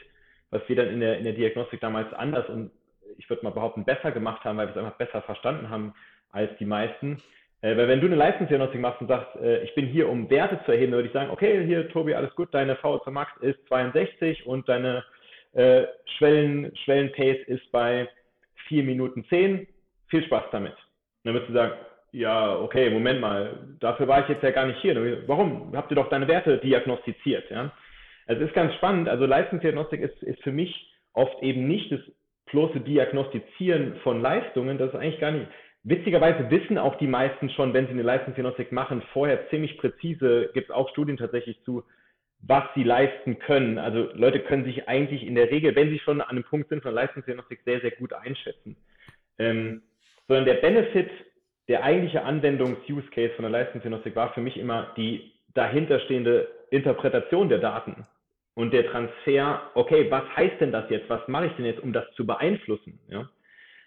[0.50, 2.72] was wir dann in der, in der Diagnostik damals anders und
[3.18, 5.94] ich würde mal behaupten, besser gemacht haben, weil wir es einfach besser verstanden haben
[6.32, 7.22] als die meisten.
[7.62, 10.60] Äh, weil wenn du eine Leistungsdiagnostik machst und sagst, äh, ich bin hier, um Werte
[10.66, 14.46] zu erheben, würde ich sagen, okay, hier, Tobi, alles gut, deine VO2 Max ist 62
[14.48, 15.04] und deine
[15.54, 15.86] äh,
[16.18, 18.08] Schwellen, Schwellenpace ist bei
[18.68, 19.68] 4 Minuten 10.
[20.08, 20.74] Viel Spaß damit.
[20.74, 20.80] Und
[21.26, 21.74] dann würdest du sagen,
[22.12, 25.28] ja, okay, Moment mal, dafür war ich jetzt ja gar nicht hier.
[25.28, 25.76] Warum?
[25.76, 27.72] Habt ihr doch deine Werte diagnostiziert, ja?
[28.26, 29.10] Also es ist ganz spannend.
[29.10, 32.00] Also Leistungsdiagnostik ist, ist für mich oft eben nicht das
[32.52, 34.78] bloße Diagnostizieren von Leistungen.
[34.78, 35.48] Das ist eigentlich gar nicht.
[35.84, 40.70] Witzigerweise wissen auch die meisten schon, wenn sie eine Leistungsdiagnostik machen, vorher ziemlich präzise, gibt
[40.70, 41.84] es auch Studien tatsächlich zu,
[42.42, 43.78] was sie leisten können.
[43.78, 46.84] Also Leute können sich eigentlich in der Regel, wenn sie schon an einem Punkt sind
[46.84, 48.76] von Leistungsdiagnostik, sehr, sehr gut einschätzen.
[49.38, 49.82] Ähm,
[50.28, 51.10] sondern der Benefit,
[51.68, 58.06] der eigentliche Anwendungs-Use-Case von der Leistungsdiagnostik war für mich immer die dahinterstehende Interpretation der Daten
[58.56, 61.10] und der Transfer, okay, was heißt denn das jetzt?
[61.10, 63.00] Was mache ich denn jetzt, um das zu beeinflussen?
[63.08, 63.30] Ja?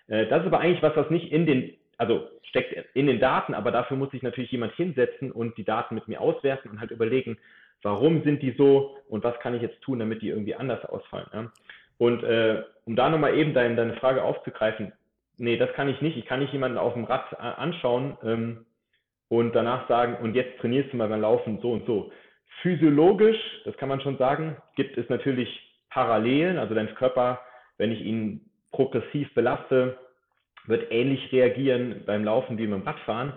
[0.08, 3.54] Äh, das ist aber eigentlich was, was nicht in den, also steckt in den Daten,
[3.54, 6.90] aber dafür muss sich natürlich jemand hinsetzen und die Daten mit mir auswerten und halt
[6.90, 7.38] überlegen,
[7.82, 11.26] warum sind die so und was kann ich jetzt tun, damit die irgendwie anders ausfallen.
[11.32, 11.52] Ja?
[11.98, 14.92] Und äh, um da nochmal eben deine, deine Frage aufzugreifen,
[15.38, 16.16] nee, das kann ich nicht.
[16.16, 18.66] Ich kann nicht jemanden auf dem Rad äh, anschauen ähm,
[19.28, 22.12] und danach sagen, und jetzt trainierst du mal beim Laufen so und so.
[22.60, 25.48] Physiologisch, das kann man schon sagen, gibt es natürlich
[25.90, 26.58] Parallelen.
[26.58, 27.40] Also dein Körper,
[27.76, 29.98] wenn ich ihn progressiv belaste,
[30.66, 33.34] wird ähnlich reagieren beim Laufen wie beim Radfahren.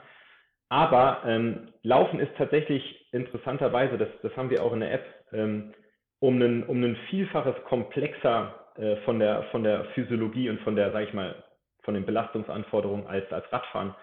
[0.69, 5.73] Aber ähm, Laufen ist tatsächlich interessanterweise, das, das haben wir auch in der App, ähm,
[6.19, 10.91] um, ein, um ein Vielfaches komplexer äh, von, der, von der Physiologie und von der,
[10.91, 11.43] sag ich mal,
[11.83, 13.93] von den Belastungsanforderungen als, als Radfahren.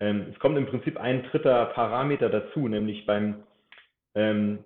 [0.00, 3.44] Ähm, es kommt im Prinzip ein dritter Parameter dazu, nämlich beim
[4.14, 4.64] ähm,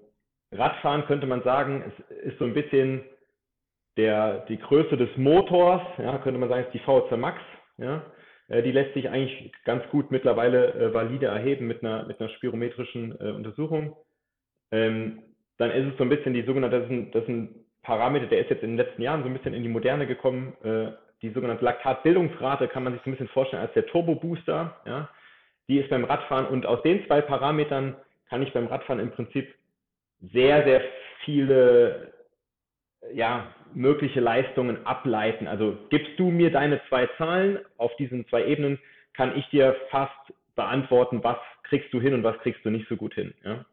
[0.53, 3.05] Radfahren könnte man sagen, es ist so ein bisschen
[3.97, 7.41] der, die Größe des Motors, ja, könnte man sagen, ist die VZ Max.
[7.79, 8.03] Ja,
[8.49, 13.19] die lässt sich eigentlich ganz gut mittlerweile äh, valide erheben mit einer, mit einer spirometrischen
[13.21, 13.97] äh, Untersuchung.
[14.71, 15.23] Ähm,
[15.59, 18.27] dann ist es so ein bisschen die sogenannte, das ist, ein, das ist ein Parameter,
[18.27, 20.57] der ist jetzt in den letzten Jahren so ein bisschen in die Moderne gekommen.
[20.63, 24.77] Äh, die sogenannte Laktatbildungsrate kann man sich so ein bisschen vorstellen als der Turbo-Booster.
[24.85, 25.09] Ja?
[25.69, 27.97] Die ist beim Radfahren und aus den zwei Parametern
[28.29, 29.53] kann ich beim Radfahren im Prinzip
[30.21, 30.83] sehr, sehr
[31.25, 32.13] viele
[33.13, 35.47] ja, mögliche Leistungen ableiten.
[35.47, 38.79] Also gibst du mir deine zwei Zahlen auf diesen zwei Ebenen,
[39.15, 40.13] kann ich dir fast
[40.55, 43.35] beantworten, was kriegst du hin und was kriegst du nicht so gut hin.
[43.45, 43.65] Ja?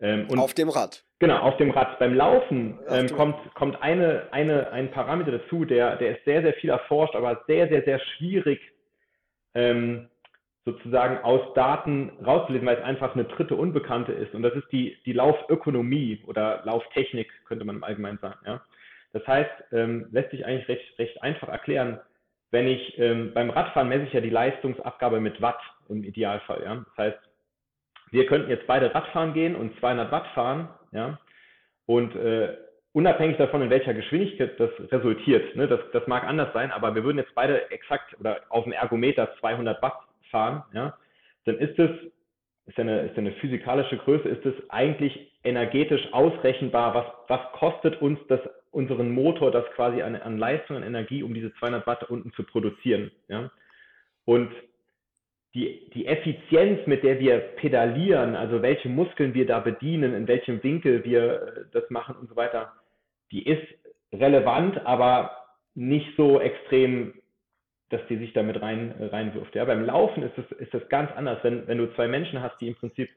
[0.00, 1.04] Ähm, auf dem Rad.
[1.18, 1.98] Genau, auf dem Rad.
[1.98, 6.54] Beim Laufen ähm, kommt, kommt eine, eine, ein Parameter dazu, der, der ist sehr, sehr
[6.54, 8.60] viel erforscht, aber sehr, sehr, sehr schwierig
[9.54, 10.08] ähm,
[10.64, 14.34] sozusagen aus Daten rauszulesen, weil es einfach eine dritte Unbekannte ist.
[14.34, 18.38] Und das ist die, die Laufökonomie oder Lauftechnik, könnte man im Allgemeinen sagen.
[18.46, 18.62] Ja?
[19.12, 22.00] Das heißt, ähm, lässt sich eigentlich recht, recht einfach erklären,
[22.50, 26.62] wenn ich ähm, beim Radfahren messe ich ja die Leistungsabgabe mit Watt im Idealfall.
[26.64, 26.84] Ja?
[26.96, 27.18] Das heißt,
[28.10, 30.68] wir könnten jetzt beide Radfahren gehen und 200 Watt fahren.
[30.92, 31.18] Ja?
[31.86, 32.56] Und äh,
[32.92, 37.04] unabhängig davon, in welcher Geschwindigkeit das resultiert, ne, das, das mag anders sein, aber wir
[37.04, 39.98] würden jetzt beide exakt oder auf dem Ergometer 200 Watt
[40.30, 40.96] fahren, ja,
[41.44, 41.90] dann ist es,
[42.66, 48.18] ist eine, ist eine physikalische Größe, ist es eigentlich energetisch ausrechenbar, was, was kostet uns
[48.28, 52.32] das, unseren Motor das quasi an, an Leistung, an Energie, um diese 200 Watt unten
[52.32, 53.10] zu produzieren.
[53.28, 53.50] Ja?
[54.24, 54.50] Und
[55.54, 60.62] die, die Effizienz, mit der wir pedalieren, also welche Muskeln wir da bedienen, in welchem
[60.62, 62.72] Winkel wir äh, das machen und so weiter,
[63.32, 63.66] die ist
[64.12, 65.36] relevant, aber
[65.74, 67.14] nicht so extrem
[67.90, 69.54] dass die sich damit rein, reinwirft.
[69.54, 71.38] Ja, beim Laufen ist es, ist das ganz anders.
[71.42, 73.10] Wenn, wenn du zwei Menschen hast, die im Prinzip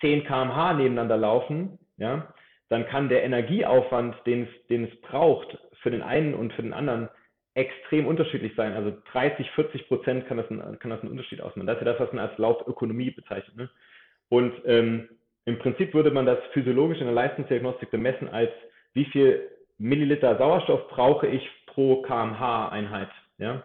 [0.00, 2.32] 10 km/h nebeneinander laufen, ja,
[2.68, 6.72] dann kann der Energieaufwand, den es, den es braucht, für den einen und für den
[6.72, 7.08] anderen
[7.54, 8.74] extrem unterschiedlich sein.
[8.74, 11.66] Also 30, 40 Prozent kann das, kann das einen Unterschied ausmachen.
[11.66, 13.56] Das ist ja das, was man als Laufökonomie bezeichnet.
[13.56, 13.70] Ne?
[14.28, 15.08] Und ähm,
[15.44, 18.50] im Prinzip würde man das physiologisch in der Leistungsdiagnostik bemessen als
[18.94, 19.48] wie viel
[19.78, 23.10] Milliliter Sauerstoff brauche ich pro kmh Einheit.
[23.38, 23.64] Ja?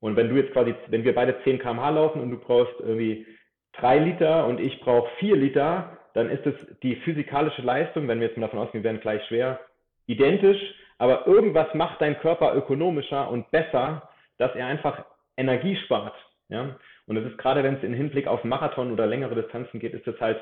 [0.00, 3.26] Und wenn du jetzt quasi, wenn wir beide 10 km/h laufen und du brauchst irgendwie
[3.74, 8.28] 3 Liter und ich brauche 4 Liter, dann ist es die physikalische Leistung, wenn wir
[8.28, 9.60] jetzt mal davon ausgehen, wir werden gleich schwer,
[10.06, 10.60] identisch,
[10.98, 15.04] aber irgendwas macht dein Körper ökonomischer und besser, dass er einfach
[15.36, 16.14] Energie spart.
[16.48, 16.76] Ja?
[17.06, 20.06] Und das ist gerade, wenn es in Hinblick auf Marathon oder längere Distanzen geht, ist
[20.06, 20.40] das halt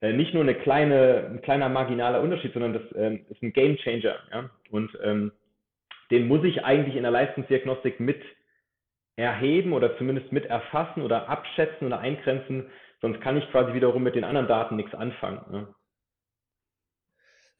[0.00, 3.76] äh, nicht nur eine kleine, ein kleiner marginaler Unterschied, sondern das ähm, ist ein Game
[3.76, 4.16] Changer.
[4.32, 4.50] Ja?
[4.70, 5.32] Und ähm,
[6.10, 8.20] den muss ich eigentlich in der Leistungsdiagnostik mit
[9.16, 12.66] erheben oder zumindest mit erfassen oder abschätzen oder eingrenzen,
[13.00, 15.44] sonst kann ich quasi wiederum mit den anderen Daten nichts anfangen.
[15.50, 15.74] Ne?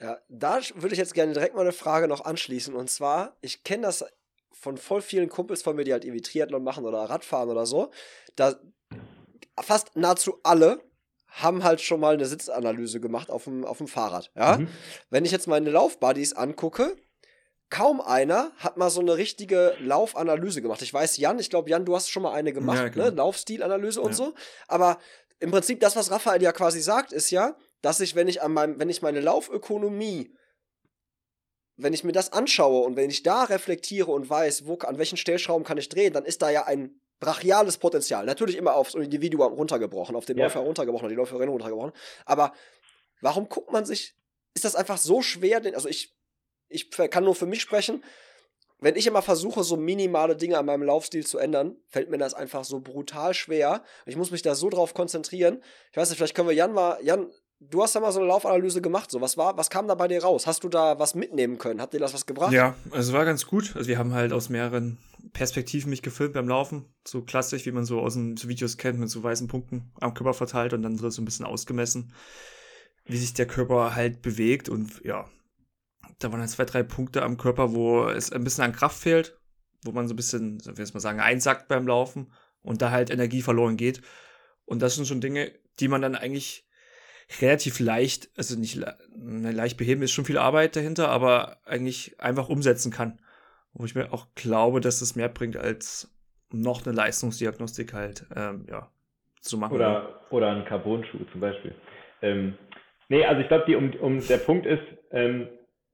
[0.00, 2.74] Ja, da würde ich jetzt gerne direkt mal eine Frage noch anschließen.
[2.74, 4.04] Und zwar, ich kenne das
[4.52, 7.90] von voll vielen Kumpels von mir, die halt irgendwie Triathlon machen oder Radfahren oder so.
[8.36, 8.54] Da
[9.60, 10.80] fast nahezu alle
[11.26, 14.32] haben halt schon mal eine Sitzanalyse gemacht auf dem, auf dem Fahrrad.
[14.34, 14.58] Ja?
[14.58, 14.68] Mhm.
[15.10, 16.96] Wenn ich jetzt meine Laufbuddies angucke,
[17.70, 20.82] kaum einer hat mal so eine richtige Laufanalyse gemacht.
[20.82, 22.90] Ich weiß, Jan, ich glaube, Jan, du hast schon mal eine gemacht, ja, ne?
[23.10, 23.24] Genau.
[23.24, 24.16] Laufstilanalyse und ja.
[24.16, 24.34] so.
[24.66, 24.98] Aber
[25.40, 28.52] im Prinzip das, was Raphael ja quasi sagt, ist ja, dass ich, wenn ich an
[28.52, 30.34] meinem, wenn ich meine Laufökonomie,
[31.76, 35.16] wenn ich mir das anschaue und wenn ich da reflektiere und weiß, wo, an welchen
[35.16, 38.26] Stellschrauben kann ich drehen, dann ist da ja ein brachiales Potenzial.
[38.26, 40.44] Natürlich immer aufs Individuum runtergebrochen, auf den ja.
[40.44, 41.92] Läufer runtergebrochen, die Läuferin runtergebrochen.
[42.26, 42.52] Aber
[43.22, 44.14] warum guckt man sich,
[44.54, 46.14] ist das einfach so schwer, also ich
[46.70, 48.02] ich kann nur für mich sprechen.
[48.80, 52.34] Wenn ich immer versuche, so minimale Dinge an meinem Laufstil zu ändern, fällt mir das
[52.34, 53.82] einfach so brutal schwer.
[54.06, 55.62] Ich muss mich da so drauf konzentrieren.
[55.90, 58.28] Ich weiß nicht, vielleicht können wir Jan mal, Jan, du hast ja mal so eine
[58.28, 59.10] Laufanalyse gemacht.
[59.10, 60.46] So, was war, was kam da bei dir raus?
[60.46, 61.80] Hast du da was mitnehmen können?
[61.80, 62.52] Hat dir das was gebracht?
[62.52, 63.76] Ja, also war ganz gut.
[63.76, 64.98] Also wir haben halt aus mehreren
[65.32, 66.86] Perspektiven mich gefilmt beim Laufen.
[67.06, 70.34] So klassisch, wie man so aus den Videos kennt, mit so weißen Punkten am Körper
[70.34, 72.14] verteilt und dann so ein bisschen ausgemessen,
[73.04, 75.28] wie sich der Körper halt bewegt und ja,
[76.20, 79.38] da waren halt zwei, drei Punkte am Körper, wo es ein bisschen an Kraft fehlt,
[79.84, 83.10] wo man so ein bisschen, will ich mal sagen, einsackt beim Laufen und da halt
[83.10, 84.02] Energie verloren geht.
[84.66, 86.68] Und das sind schon Dinge, die man dann eigentlich
[87.40, 88.80] relativ leicht, also nicht
[89.16, 93.20] ne, leicht beheben, ist schon viel Arbeit dahinter, aber eigentlich einfach umsetzen kann.
[93.72, 96.12] Wo ich mir auch glaube, dass es mehr bringt, als
[96.50, 98.90] noch eine Leistungsdiagnostik halt, ähm, ja,
[99.40, 99.74] zu machen.
[99.74, 101.74] Oder, oder ein Carbon-Schuh zum Beispiel.
[102.20, 102.58] Ähm,
[103.08, 105.48] nee, also ich glaube, um, um, der Punkt ist, ähm,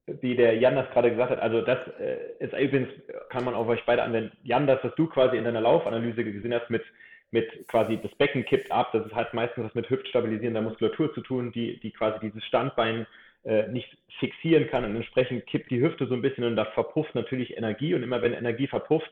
[0.07, 2.89] wie der Jan das gerade gesagt hat, also das äh, ist übrigens,
[3.29, 4.33] kann man auf euch beide anwenden.
[4.43, 6.85] Jan, das, was du quasi in deiner Laufanalyse gesehen hast, mit,
[7.33, 11.51] mit quasi das Becken kippt ab, das hat meistens was mit hüftstabilisierender Muskulatur zu tun,
[11.51, 13.07] die, die quasi dieses Standbein
[13.45, 17.15] äh, nicht fixieren kann und entsprechend kippt die Hüfte so ein bisschen und da verpufft
[17.15, 19.11] natürlich Energie und immer wenn Energie verpufft,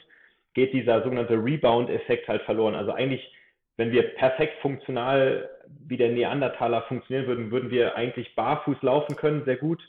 [0.54, 2.76] geht dieser sogenannte Rebound-Effekt halt verloren.
[2.76, 3.34] Also eigentlich,
[3.76, 5.50] wenn wir perfekt funktional
[5.88, 9.82] wie der Neandertaler funktionieren würden, würden wir eigentlich barfuß laufen können, sehr gut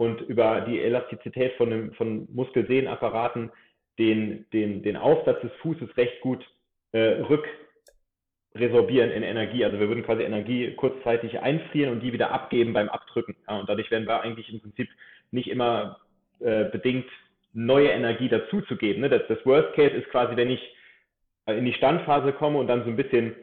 [0.00, 3.52] und über die Elastizität von, dem, von Muskelsehnenapparaten
[3.98, 6.42] den, den, den Aufsatz des Fußes recht gut
[6.92, 7.22] äh,
[8.54, 9.62] rückresorbieren in Energie.
[9.62, 13.36] Also wir würden quasi Energie kurzzeitig einfrieren und die wieder abgeben beim Abdrücken.
[13.46, 14.88] Ja, und dadurch werden wir eigentlich im Prinzip
[15.32, 16.00] nicht immer
[16.38, 17.10] äh, bedingt
[17.52, 19.02] neue Energie dazuzugeben.
[19.02, 19.10] Ne?
[19.10, 20.62] Das, das Worst Case ist quasi, wenn ich
[21.44, 23.34] äh, in die Standphase komme und dann so ein bisschen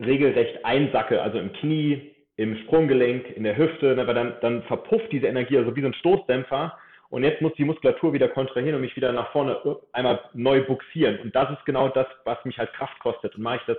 [0.00, 2.11] regelrecht einsacke, also im Knie,
[2.42, 5.86] im Sprunggelenk, in der Hüfte, ne, weil dann, dann verpufft diese Energie, also wie so
[5.86, 6.76] ein Stoßdämpfer.
[7.08, 10.62] Und jetzt muss die Muskulatur wieder kontrahieren und mich wieder nach vorne äh, einmal neu
[10.64, 11.18] buxieren.
[11.20, 13.36] Und das ist genau das, was mich halt Kraft kostet.
[13.36, 13.78] Und mache ich das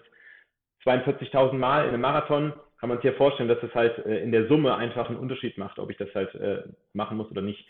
[0.86, 4.32] 42.000 Mal in einem Marathon, kann man sich ja vorstellen, dass es halt äh, in
[4.32, 7.65] der Summe einfach einen Unterschied macht, ob ich das halt äh, machen muss oder nicht.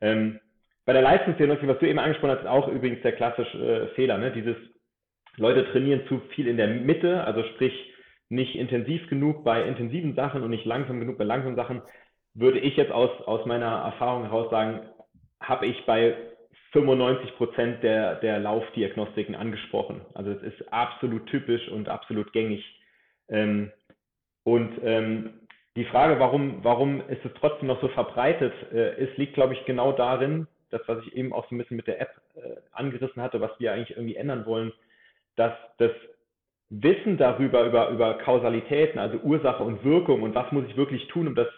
[0.00, 0.40] Ähm,
[0.84, 4.18] bei der Leistungsdiagnostik, was du eben angesprochen hast, ist auch übrigens der klassische Fehler.
[4.18, 4.32] Ne?
[4.32, 4.56] Dieses
[5.36, 7.93] Leute trainieren zu viel in der Mitte, also sprich
[8.34, 11.82] nicht intensiv genug bei intensiven Sachen und nicht langsam genug bei langsamen Sachen,
[12.34, 14.80] würde ich jetzt aus, aus meiner Erfahrung heraus sagen,
[15.40, 16.16] habe ich bei
[16.72, 20.00] 95 Prozent der, der Laufdiagnostiken angesprochen.
[20.14, 22.64] Also es ist absolut typisch und absolut gängig.
[23.28, 23.70] Ähm,
[24.42, 25.40] und ähm,
[25.76, 29.64] die Frage, warum, warum ist es trotzdem noch so verbreitet, äh, ist, liegt, glaube ich,
[29.64, 33.22] genau darin, das, was ich eben auch so ein bisschen mit der App äh, angerissen
[33.22, 34.72] hatte, was wir eigentlich irgendwie ändern wollen,
[35.36, 35.92] dass das
[36.70, 41.28] Wissen darüber, über, über Kausalitäten, also Ursache und Wirkung und was muss ich wirklich tun,
[41.28, 41.48] um das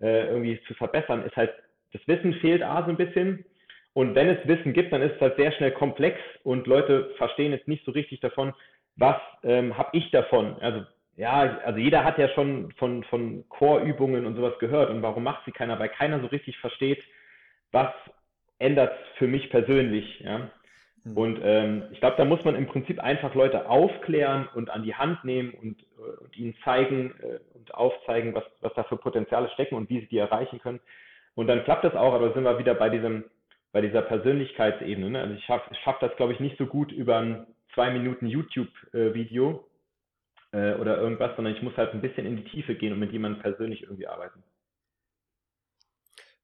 [0.00, 1.52] äh, irgendwie zu verbessern, ist halt,
[1.92, 3.44] das Wissen fehlt A so ein bisschen.
[3.92, 7.52] Und wenn es Wissen gibt, dann ist es halt sehr schnell komplex und Leute verstehen
[7.52, 8.54] jetzt nicht so richtig davon,
[8.96, 10.56] was ähm, habe ich davon?
[10.60, 10.84] Also
[11.16, 15.44] ja, also jeder hat ja schon von, von Chorübungen und sowas gehört und warum macht
[15.44, 15.78] sie keiner?
[15.78, 17.02] Weil keiner so richtig versteht,
[17.72, 17.92] was
[18.58, 20.20] ändert für mich persönlich.
[20.20, 20.50] Ja?
[21.04, 21.16] Mhm.
[21.16, 24.94] Und ähm, ich glaube, da muss man im Prinzip einfach Leute aufklären und an die
[24.94, 29.48] Hand nehmen und, äh, und ihnen zeigen äh, und aufzeigen, was, was da für Potenziale
[29.50, 30.80] stecken und wie sie die erreichen können.
[31.34, 33.24] Und dann klappt das auch, aber sind wir wieder bei diesem,
[33.72, 35.10] bei dieser Persönlichkeitsebene.
[35.10, 35.20] Ne?
[35.20, 39.64] Also ich schaffe schaff das, glaube ich, nicht so gut über ein zwei Minuten YouTube-Video.
[40.52, 43.12] äh, oder irgendwas, sondern ich muss halt ein bisschen in die Tiefe gehen und mit
[43.12, 44.42] jemandem persönlich irgendwie arbeiten.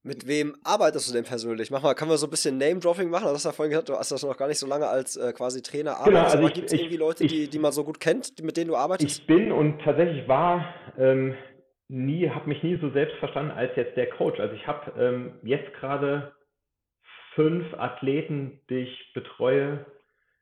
[0.07, 1.73] Mit wem arbeitest du denn persönlich?
[1.73, 3.25] Mach mal, können wir so ein bisschen Name-Dropping machen?
[3.25, 5.33] Du hast ja vorhin gesagt, du hast das noch gar nicht so lange als äh,
[5.33, 6.37] quasi Trainer Genau, arbeitest.
[6.37, 8.69] also gibt es irgendwie Leute, ich- die, die man so gut kennt, die, mit denen
[8.69, 9.19] du arbeitest?
[9.21, 10.64] Ich bin und tatsächlich war
[10.97, 11.35] ähm,
[11.88, 14.38] nie, habe mich nie so selbst verstanden als jetzt der Coach.
[14.38, 16.33] Also ich habe ähm, jetzt gerade
[17.35, 19.85] fünf Athleten, die ich betreue,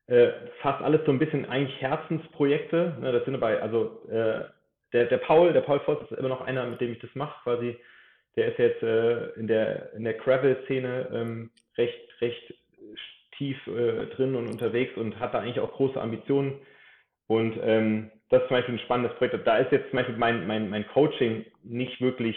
[0.09, 0.29] äh,
[0.61, 2.99] fast alles so ein bisschen eigentlich Herzensprojekte.
[3.01, 4.45] Ne, das sind dabei, also äh,
[4.93, 7.43] der, der Paul, der Paul Voss ist immer noch einer, mit dem ich das mache,
[7.45, 7.79] quasi.
[8.37, 12.55] Der ist jetzt äh, in der in der Gravel-Szene ähm, recht recht
[13.37, 16.61] tief äh, drin und unterwegs und hat da eigentlich auch große Ambitionen.
[17.27, 19.47] Und ähm, das ist zum Beispiel ein spannendes Projekt.
[19.47, 22.37] Da ist jetzt zum Beispiel mein, mein, mein Coaching nicht wirklich,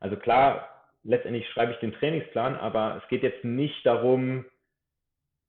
[0.00, 0.68] also klar,
[1.04, 4.44] letztendlich schreibe ich den Trainingsplan, aber es geht jetzt nicht darum,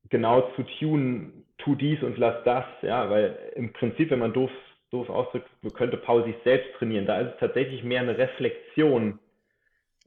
[0.10, 4.52] genau zu tunen, tu dies und lass das, ja, weil im Prinzip, wenn man doof,
[4.92, 7.06] doof ausdrückt, könnte Paul sich selbst trainieren.
[7.06, 9.20] Da ist es tatsächlich mehr eine Reflexion.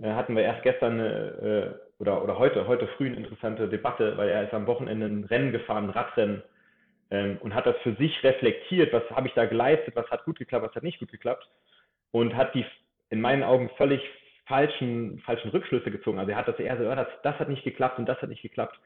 [0.01, 4.29] Äh, hatten wir erst gestern äh, oder, oder heute, heute früh eine interessante Debatte, weil
[4.29, 6.43] er ist am Wochenende ein Rennen gefahren, ein Radrennen,
[7.11, 10.39] ähm, und hat das für sich reflektiert, was habe ich da geleistet, was hat gut
[10.39, 11.49] geklappt, was hat nicht gut geklappt
[12.11, 12.65] und hat die
[13.11, 14.03] in meinen Augen völlig
[14.47, 16.19] falschen, falschen Rückschlüsse gezogen.
[16.19, 18.29] Also er hat das eher so, ja, das, das hat nicht geklappt und das hat
[18.29, 18.79] nicht geklappt.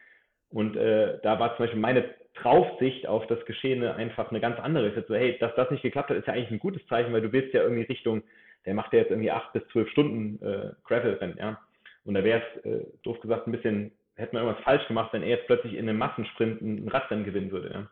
[0.50, 4.88] Und äh, da war zum Beispiel meine Draufsicht auf das Geschehene einfach eine ganz andere.
[4.88, 7.22] Ich so, hey, dass das nicht geklappt hat, ist ja eigentlich ein gutes Zeichen, weil
[7.22, 8.22] du willst ja irgendwie Richtung,
[8.66, 11.60] der macht ja jetzt irgendwie acht bis zwölf Stunden äh, Gravel-Rennen, ja.
[12.04, 15.22] Und da wäre es, äh, doof gesagt, ein bisschen, hätte man irgendwas falsch gemacht, wenn
[15.22, 17.90] er jetzt plötzlich in einem Massensprint ein Radrennen gewinnen würde, ja.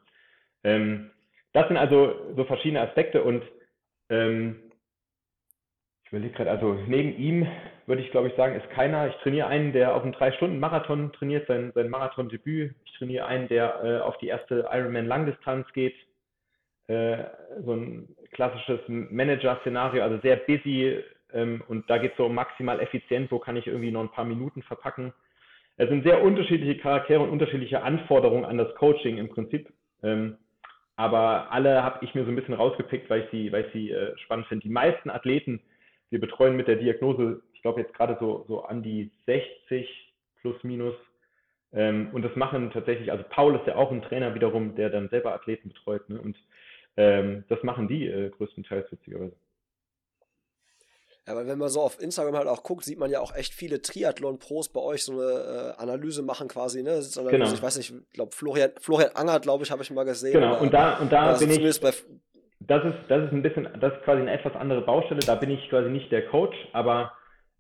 [0.65, 1.11] Ähm,
[1.53, 3.43] das sind also so verschiedene Aspekte und
[4.11, 4.57] ähm,
[6.05, 7.47] ich überlege gerade, also neben ihm
[7.87, 9.09] würde ich glaube ich sagen, ist keiner.
[9.09, 12.75] Ich trainiere einen, der auf einen drei Stunden Marathon trainiert, sein, sein Marathon-Debüt.
[12.85, 15.95] Ich trainiere einen, der äh, auf die erste Ironman Langdistanz geht.
[16.87, 17.25] Äh,
[17.65, 22.81] so ein klassisches Manager-Szenario, also sehr busy ähm, und da geht es so um maximal
[22.81, 25.13] effizient, wo kann ich irgendwie noch ein paar Minuten verpacken.
[25.77, 29.73] Es sind sehr unterschiedliche Charaktere und unterschiedliche Anforderungen an das Coaching im Prinzip.
[30.03, 30.37] Ähm,
[30.97, 33.91] aber alle habe ich mir so ein bisschen rausgepickt, weil ich sie, weil ich sie
[33.93, 34.65] äh, spannend finde.
[34.65, 35.61] Die meisten Athleten,
[36.11, 40.57] wir betreuen mit der Diagnose, ich glaube jetzt gerade so, so an die 60 plus
[40.65, 40.95] minus.
[41.73, 45.09] Ähm, und das machen tatsächlich, also Paul ist ja auch ein Trainer wiederum, der dann
[45.11, 46.09] selber Athleten betreut.
[46.09, 46.21] Ne?
[46.21, 46.37] Und
[46.99, 49.37] ähm, das machen die äh, größtenteils witzigerweise.
[51.29, 53.55] Ja, weil wenn man so auf Instagram halt auch guckt, sieht man ja auch echt
[53.55, 57.01] viele Triathlon-Pros bei euch so eine äh, Analyse machen quasi, ne?
[57.31, 57.53] Genau.
[57.53, 60.33] Ich weiß nicht, ich glaube Florian, Florian Angert, glaube ich, habe ich mal gesehen.
[60.33, 61.93] Genau, Oder- und da, und da also bin ich, bei,
[62.61, 65.21] das ist, das ist ein bisschen, das ist quasi eine etwas andere Baustelle.
[65.21, 67.13] Da bin ich quasi nicht der Coach, aber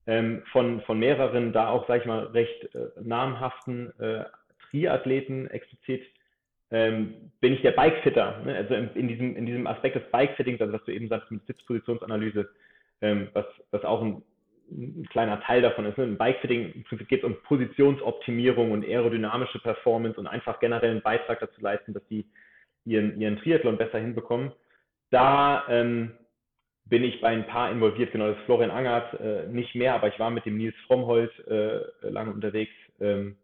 [0.06, 4.24] ähm, von, von mehreren da auch, sag ich mal, recht äh, namhaften äh,
[4.70, 6.02] Triathleten explizit
[6.70, 8.42] ähm, bin ich der Bikefitter.
[8.44, 8.54] Ne?
[8.56, 11.46] Also in, in, diesem, in diesem Aspekt des Bikefittings, also was du eben sagst mit
[11.46, 12.48] Sitzpositionsanalyse,
[13.00, 14.22] ähm, was, was auch ein,
[14.70, 15.96] ein kleiner Teil davon ist.
[15.96, 16.04] Ne?
[16.04, 21.60] Im Bikefitting geht es um Positionsoptimierung und aerodynamische Performance und einfach generell einen Beitrag dazu
[21.60, 22.26] leisten, dass die
[22.84, 24.52] ihren, ihren Triathlon besser hinbekommen.
[25.10, 26.12] Da ähm,
[26.84, 30.08] bin ich bei ein paar involviert, genau, das ist Florian Angert, äh, nicht mehr, aber
[30.08, 32.72] ich war mit dem Nils Frommholt äh, lange unterwegs.
[33.00, 33.36] Ähm,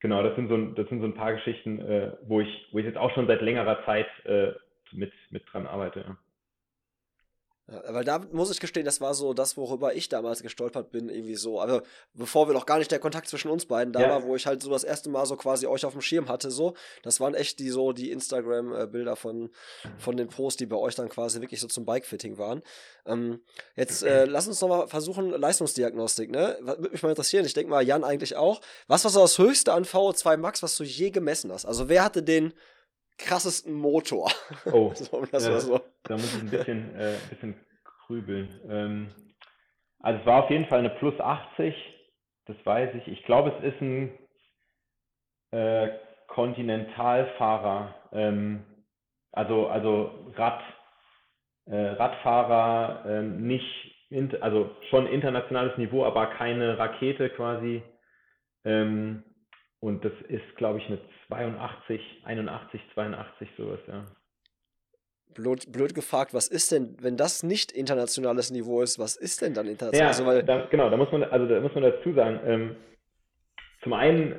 [0.00, 2.84] genau, das sind so, das sind so ein paar Geschichten, äh, wo, ich, wo ich
[2.84, 4.52] jetzt auch schon seit längerer Zeit äh,
[4.92, 6.00] mit, mit dran arbeite.
[6.00, 6.16] Ja.
[7.70, 11.10] Ja, weil da muss ich gestehen, das war so das, worüber ich damals gestolpert bin,
[11.10, 11.60] irgendwie so.
[11.60, 11.82] Also,
[12.14, 14.08] bevor wir noch gar nicht der Kontakt zwischen uns beiden da Ja.
[14.08, 16.50] war, wo ich halt so das erste Mal so quasi euch auf dem Schirm hatte,
[16.50, 16.74] so.
[17.02, 19.50] Das waren echt die so die Instagram-Bilder von,
[19.98, 22.62] von den Posts, die bei euch dann quasi wirklich so zum Bikefitting waren.
[23.04, 23.42] Ähm,
[23.76, 26.56] jetzt äh, lass uns noch mal versuchen, Leistungsdiagnostik, ne?
[26.62, 27.44] Was- Würde mich mal interessieren.
[27.44, 28.60] Ich denke mal, Jan eigentlich auch.
[28.86, 31.66] Was war so das höchste an VO2 Max, was du je gemessen hast?
[31.66, 32.54] Also, wer hatte den
[33.18, 34.30] krassesten Motor?
[34.72, 35.80] Oh, so, war so.
[36.04, 37.54] da muss ich ein bisschen, äh, ein bisschen
[38.06, 38.60] grübeln.
[38.68, 39.14] Ähm,
[40.00, 41.74] also es war auf jeden Fall eine Plus 80,
[42.46, 43.08] das weiß ich.
[43.08, 44.18] Ich glaube, es ist ein
[45.50, 45.90] äh,
[46.28, 48.64] Kontinentalfahrer, ähm,
[49.32, 50.62] also, also Rad,
[51.66, 53.94] äh, Radfahrer, ähm, nicht,
[54.40, 57.82] also schon internationales Niveau, aber keine Rakete quasi.
[58.64, 59.22] Ähm,
[59.80, 60.98] und das ist, glaube ich, eine
[61.28, 64.04] 82, 81, 82, sowas, ja.
[65.34, 69.54] Blöd, blöd gefragt, was ist denn, wenn das nicht internationales Niveau ist, was ist denn
[69.54, 70.08] dann Ja, international?
[70.08, 72.76] also, weil, da, genau, da muss man, also da muss man dazu sagen, ähm,
[73.82, 74.36] zum einen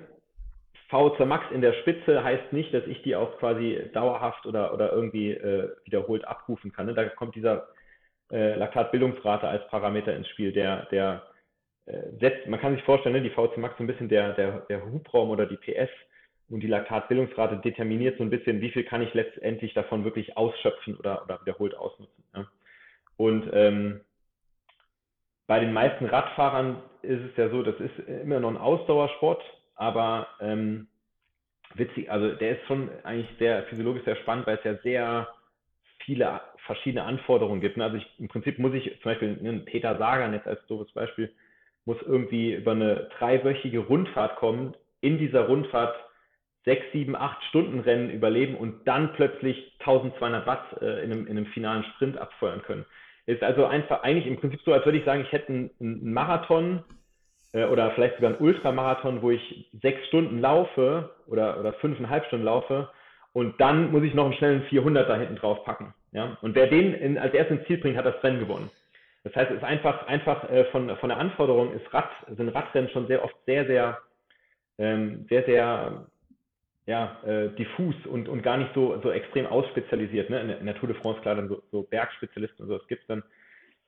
[0.91, 4.91] VO2 Max in der Spitze heißt nicht, dass ich die auch quasi dauerhaft oder, oder
[4.91, 6.87] irgendwie äh, wiederholt abrufen kann.
[6.87, 6.95] Ne?
[6.95, 7.67] Da kommt dieser
[8.31, 11.23] äh, Laktatbildungsrate als Parameter ins Spiel, der, der
[11.89, 14.59] äh, setzt, man kann sich vorstellen, ne, die VO2 Max so ein bisschen der, der,
[14.69, 15.89] der Hubraum oder die PS
[16.49, 20.95] und die Laktatbildungsrate determiniert so ein bisschen, wie viel kann ich letztendlich davon wirklich ausschöpfen
[20.97, 22.23] oder, oder wiederholt ausnutzen.
[22.35, 22.47] Ja.
[23.17, 24.01] Und ähm,
[25.47, 29.41] bei den meisten Radfahrern ist es ja so, das ist immer noch ein Ausdauersport,
[29.75, 30.87] aber ähm,
[31.73, 35.27] witzig, also der ist schon eigentlich sehr physiologisch sehr spannend, weil es ja sehr
[36.05, 37.77] viele verschiedene Anforderungen gibt.
[37.77, 37.83] Ne?
[37.83, 41.33] Also ich, im Prinzip muss ich zum Beispiel einen Peter Sagan jetzt als doofes Beispiel,
[41.89, 45.95] muss irgendwie über eine dreiwöchige Rundfahrt kommen, in dieser Rundfahrt
[46.63, 51.35] sechs, sieben, acht Stunden Rennen überleben und dann plötzlich 1200 Watt äh, in, einem, in
[51.35, 52.85] einem finalen Sprint abfeuern können.
[53.25, 56.13] Ist also einfach eigentlich im Prinzip so, als würde ich sagen, ich hätte einen, einen
[56.13, 56.83] Marathon
[57.53, 62.45] äh, oder vielleicht sogar einen Ultramarathon, wo ich sechs Stunden laufe oder, oder fünfeinhalb Stunden
[62.45, 62.91] laufe
[63.33, 65.95] und dann muss ich noch einen schnellen 400 da hinten drauf packen.
[66.11, 66.37] Ja?
[66.43, 68.69] Und wer den in, als erstes ins Ziel bringt, hat das Rennen gewonnen.
[69.23, 72.89] Das heißt, es ist einfach, einfach äh, von, von der Anforderung ist Rad, sind Radrennen
[72.89, 73.99] schon sehr oft sehr, sehr,
[74.77, 76.07] ähm, sehr, sehr
[76.85, 80.29] ja, äh, diffus und, und gar nicht so, so extrem ausspezialisiert.
[80.29, 80.57] Ne?
[80.59, 83.07] In, der Tour de France, klar, dann so, so Bergspezialisten und so, das gibt es
[83.07, 83.23] dann.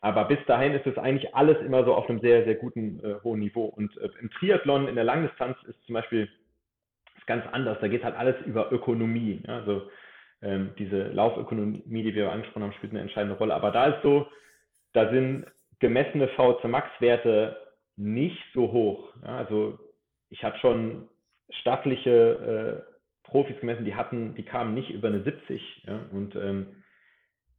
[0.02, 3.16] Aber bis dahin ist es eigentlich alles immer so auf einem sehr, sehr guten, äh,
[3.24, 3.66] hohen Niveau.
[3.66, 6.30] Und äh, im Triathlon, in der Langdistanz ist zum Beispiel
[7.18, 7.78] ist ganz anders.
[7.82, 9.42] Da geht halt alles über Ökonomie.
[9.48, 9.58] Ja?
[9.58, 9.90] Also
[10.42, 13.54] ähm, diese Laufökonomie, die wir angesprochen haben, spielt eine entscheidende Rolle.
[13.54, 14.28] Aber da ist so,
[14.94, 15.46] da sind
[15.80, 17.58] gemessene VZ Max-Werte
[17.98, 19.14] nicht so hoch.
[19.24, 19.38] Ja?
[19.38, 19.80] Also
[20.30, 21.08] ich habe schon
[21.50, 22.92] stattliche äh,
[23.24, 25.84] Profis gemessen, die hatten, die kamen nicht über eine 70.
[25.86, 26.00] Ja?
[26.12, 26.84] Und ähm,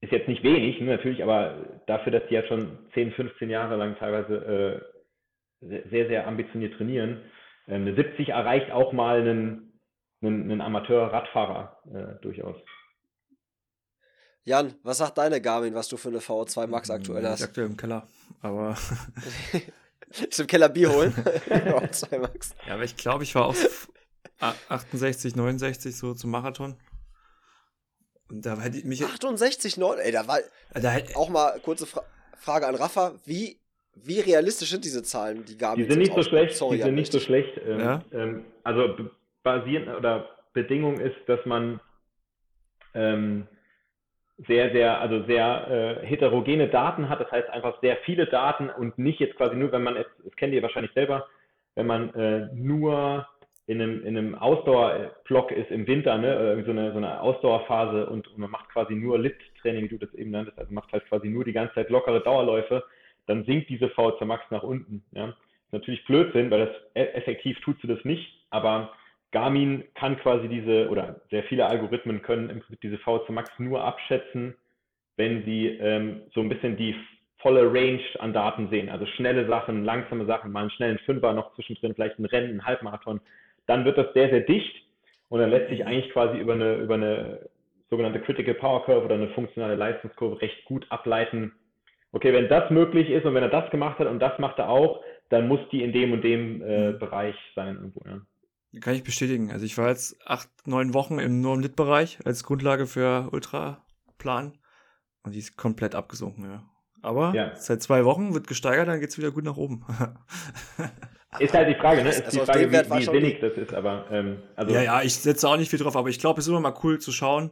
[0.01, 3.77] ist jetzt nicht wenig, ne, natürlich, aber dafür, dass die ja schon 10, 15 Jahre
[3.77, 4.83] lang teilweise
[5.61, 7.23] äh, sehr, sehr ambitioniert trainieren,
[7.69, 9.81] äh, eine 70 erreicht auch mal einen,
[10.21, 12.57] einen, einen Amateur-Radfahrer äh, durchaus.
[14.45, 17.41] Jan, was sagt deine Garmin, was du für eine VO2 Max aktuell die hast?
[17.41, 18.07] Ist aktuell im Keller.
[18.41, 18.77] Aber
[20.29, 21.13] Ist im Keller Bier holen?
[21.49, 22.55] VO2 Max.
[22.67, 23.89] ja, aber ich glaube, ich war auf
[24.41, 26.77] a- 68, 69 so zum Marathon.
[28.29, 29.05] Und da hätte ich mich.
[29.05, 30.41] 68, 9, ey, da war
[30.75, 32.03] Da hätte, auch mal kurze Fra
[32.39, 33.15] Frage an Rafa.
[33.25, 33.61] Wie,
[33.95, 36.57] wie realistisch sind diese Zahlen, die Garmin Die sind nicht so schlecht?
[36.57, 37.57] Sorry, die sind nicht so schlecht.
[37.65, 38.05] Ähm, Ja.
[38.11, 38.97] ähm, also
[39.45, 41.81] basierend oder Bedingung ist, dass man
[42.95, 43.47] ähm,
[44.47, 47.21] sehr, sehr, also sehr äh, heterogene Daten hat.
[47.21, 50.35] Das heißt einfach sehr viele Daten und nicht jetzt quasi nur, wenn man, jetzt, das
[50.37, 51.27] kennt ihr wahrscheinlich selber,
[51.75, 53.27] wenn man äh, nur
[53.67, 57.21] in einem, in einem Ausdauerblock ist im Winter, ne, oder irgendwie so eine, so eine
[57.21, 60.93] Ausdauerphase und, und man macht quasi nur Lift-Training, wie du das eben nanntest, also macht
[60.93, 62.83] halt quasi nur die ganze Zeit lockere Dauerläufe,
[63.27, 65.05] dann sinkt diese VZ Max nach unten.
[65.13, 65.35] Ja.
[65.71, 68.93] Natürlich Blödsinn, weil das e- effektiv tut sie das nicht, aber
[69.33, 73.83] Garmin kann quasi diese, oder sehr viele Algorithmen können im Prinzip diese VZ Max nur
[73.83, 74.55] abschätzen,
[75.17, 76.95] wenn sie ähm, so ein bisschen die
[77.39, 78.89] volle Range an Daten sehen.
[78.89, 82.65] Also schnelle Sachen, langsame Sachen, mal einen schnellen Fünfer noch zwischendrin, vielleicht ein Rennen, ein
[82.65, 83.21] Halbmarathon.
[83.67, 84.75] Dann wird das sehr, sehr dicht
[85.29, 87.49] und dann lässt sich eigentlich quasi über eine, über eine
[87.91, 91.53] sogenannte Critical Power Curve oder eine funktionale Leistungskurve recht gut ableiten.
[92.13, 94.69] Okay, wenn das möglich ist und wenn er das gemacht hat und das macht er
[94.69, 98.01] auch, dann muss die in dem und dem äh, Bereich sein irgendwo.
[98.07, 98.21] Ja.
[98.81, 99.51] Kann ich bestätigen.
[99.51, 104.59] Also ich war jetzt acht, neun Wochen im nur im Lit-Bereich als Grundlage für Ultraplan
[105.23, 106.65] und die ist komplett abgesunken, ja.
[107.03, 107.55] Aber Ja.
[107.57, 109.85] seit zwei Wochen wird gesteigert, dann geht's wieder gut nach oben.
[111.39, 112.11] Ist halt die Frage, ne?
[112.11, 115.15] Ist Also die Frage, wie, wie sinnig das ist, aber ähm, also ja, ja, ich
[115.15, 117.51] setze auch nicht viel drauf, aber ich glaube, es ist immer mal cool zu schauen.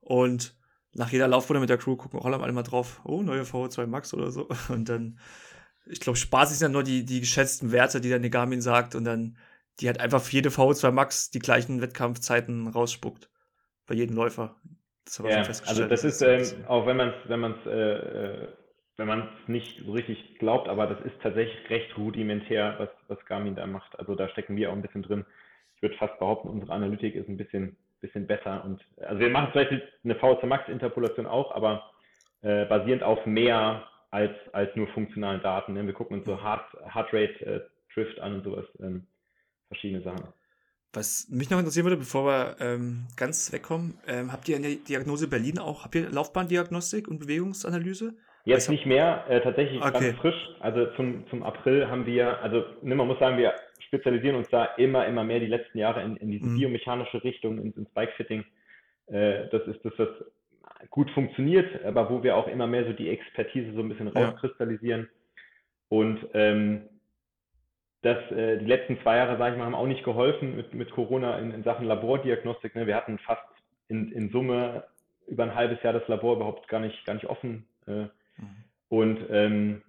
[0.00, 0.54] Und
[0.92, 4.12] nach jeder Laufrunde mit der Crew gucken auch alle mal drauf, oh, neue VO2 Max
[4.12, 4.48] oder so.
[4.68, 5.18] Und dann,
[5.86, 8.94] ich glaube, Spaß ist ja nur die, die geschätzten Werte, die dann die Garmin sagt
[8.94, 9.38] und dann
[9.80, 13.28] die hat einfach für jede VO2 Max die gleichen Wettkampfzeiten rausspuckt.
[13.86, 14.56] Bei jedem Läufer.
[15.04, 15.90] Das haben wir Ja, schon also festgestellt.
[15.92, 18.48] das ist, ähm, auch wenn man es wenn man's, äh, äh,
[18.96, 23.24] wenn man es nicht so richtig glaubt, aber das ist tatsächlich recht rudimentär, was, was
[23.26, 23.98] Garmin da macht.
[23.98, 25.24] Also da stecken wir auch ein bisschen drin.
[25.76, 28.64] Ich würde fast behaupten, unsere Analytik ist ein bisschen, bisschen besser.
[28.64, 29.72] Und also wir machen vielleicht
[30.02, 31.90] eine VZ Max Interpolation auch, aber
[32.40, 35.74] äh, basierend auf mehr als, als nur funktionalen Daten.
[35.74, 35.86] Ne?
[35.86, 37.60] Wir gucken uns so Heart, Heartrate äh,
[37.94, 38.66] Drift an und sowas.
[38.80, 39.06] Ähm,
[39.68, 40.24] verschiedene Sachen.
[40.92, 44.76] Was mich noch interessieren würde, bevor wir ähm, ganz wegkommen, ähm, habt ihr in der
[44.76, 48.14] Diagnose Berlin auch, habt ihr Laufbahndiagnostik und Bewegungsanalyse?
[48.44, 50.12] Jetzt nicht mehr, äh, tatsächlich Okay.
[50.12, 50.48] ganz frisch.
[50.60, 53.54] Also zum, zum April haben wir, also ne, man muss sagen, wir
[53.88, 56.56] spezialisieren uns da immer, immer mehr die letzten Jahre in, in diese Mhm.
[56.56, 58.44] biomechanische Richtung, ins, ins Bikefitting.
[59.08, 60.08] Äh, das ist das, was
[60.90, 64.30] gut funktioniert, aber wo wir auch immer mehr so die Expertise so ein bisschen Ja.
[64.30, 65.08] rauskristallisieren.
[65.88, 66.82] Und ähm,
[68.06, 70.90] das, äh, die letzten zwei Jahre, sage ich mal, haben auch nicht geholfen mit, mit
[70.90, 72.74] Corona in, in Sachen Labordiagnostik.
[72.74, 72.86] Ne?
[72.86, 73.42] Wir hatten fast
[73.88, 74.84] in, in Summe
[75.26, 77.66] über ein halbes Jahr das Labor überhaupt gar nicht, gar nicht offen.
[77.86, 78.06] Äh,
[78.38, 78.64] Mhm.
[78.88, 79.82] und ähm,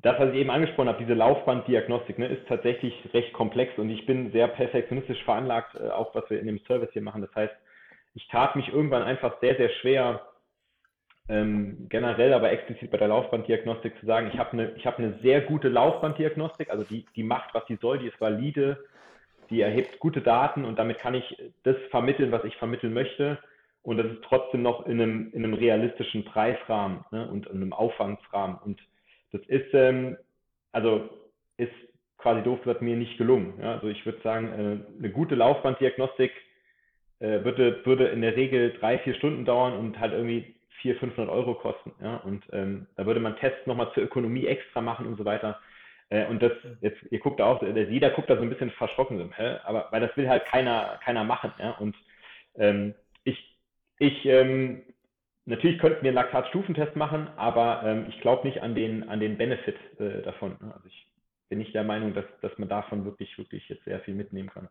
[0.00, 4.06] das, was ich eben angesprochen habe, diese Laufbanddiagnostik, ne, ist tatsächlich recht komplex und ich
[4.06, 7.22] bin sehr perfektionistisch veranlagt, äh, auch was wir in dem Service hier machen.
[7.22, 7.54] Das heißt,
[8.14, 10.28] ich tat mich irgendwann einfach sehr, sehr schwer,
[11.28, 15.18] ähm, generell aber explizit bei der Laufbanddiagnostik zu sagen, ich habe eine, ich habe eine
[15.22, 18.82] sehr gute Laufbanddiagnostik, also die, die macht, was sie soll, die ist valide,
[19.50, 23.38] die erhebt gute Daten und damit kann ich das vermitteln, was ich vermitteln möchte.
[23.82, 27.72] Und das ist trotzdem noch in einem, in einem realistischen Preisrahmen ne, und in einem
[27.72, 28.58] Aufwandsrahmen.
[28.58, 28.80] Und
[29.32, 30.16] das ist, ähm,
[30.72, 31.08] also
[31.56, 31.72] ist
[32.18, 33.54] quasi doof gesagt mir nicht gelungen.
[33.60, 33.74] Ja?
[33.74, 36.32] Also ich würde sagen, äh, eine gute Laufbanddiagnostik
[37.20, 41.32] äh, würde, würde in der Regel drei, vier Stunden dauern und halt irgendwie 400, 500
[41.32, 41.92] Euro kosten.
[42.02, 42.16] Ja?
[42.16, 45.60] Und ähm, da würde man Tests nochmal zur Ökonomie extra machen und so weiter.
[46.10, 48.70] Äh, und das, jetzt, ihr guckt da auch, der, jeder guckt da so ein bisschen
[48.70, 49.58] verschrocken, hä?
[49.64, 51.52] aber weil das will halt keiner, keiner machen.
[51.58, 51.72] Ja?
[51.72, 51.96] Und
[52.56, 53.56] ähm, ich,
[53.98, 54.82] ich ähm,
[55.48, 59.38] Natürlich könnten wir einen Laktatstufentest machen, aber ähm, ich glaube nicht an den, an den
[59.38, 60.58] Benefit äh, davon.
[60.60, 60.74] Ne?
[60.74, 61.06] Also ich
[61.48, 64.68] bin nicht der Meinung, dass, dass man davon wirklich, wirklich jetzt sehr viel mitnehmen kann.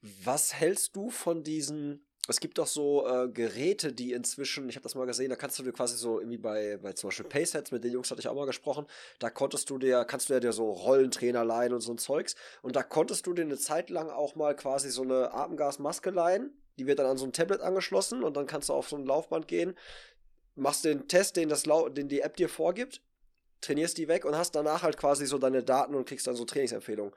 [0.00, 4.82] Was hältst du von diesen es gibt doch so äh, Geräte, die inzwischen, ich habe
[4.84, 7.70] das mal gesehen, da kannst du dir quasi so irgendwie bei, bei zum Beispiel Paysets,
[7.70, 8.86] mit den Jungs hatte ich auch mal gesprochen,
[9.18, 12.34] da konntest du dir, kannst du ja dir so Rollentrainer leihen und so ein Zeugs
[12.62, 16.56] und da konntest du dir eine Zeit lang auch mal quasi so eine Atemgasmaske leihen
[16.80, 19.04] die wird dann an so ein Tablet angeschlossen und dann kannst du auf so ein
[19.04, 19.76] Laufband gehen,
[20.54, 23.02] machst den Test, den, das den die App dir vorgibt,
[23.60, 26.46] trainierst die weg und hast danach halt quasi so deine Daten und kriegst dann so
[26.46, 27.14] Trainingsempfehlungen.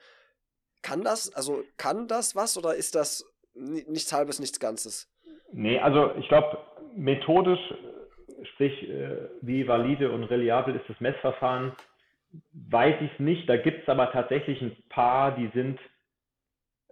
[0.81, 3.25] Kann das, also kann das was oder ist das
[3.55, 5.09] nichts halbes, nichts Ganzes?
[5.51, 6.57] Nee, also ich glaube,
[6.95, 7.59] methodisch,
[8.53, 11.73] sprich, äh, wie valide und reliabel ist das Messverfahren,
[12.53, 13.47] weiß ich es nicht.
[13.47, 15.79] Da gibt es aber tatsächlich ein paar, die sind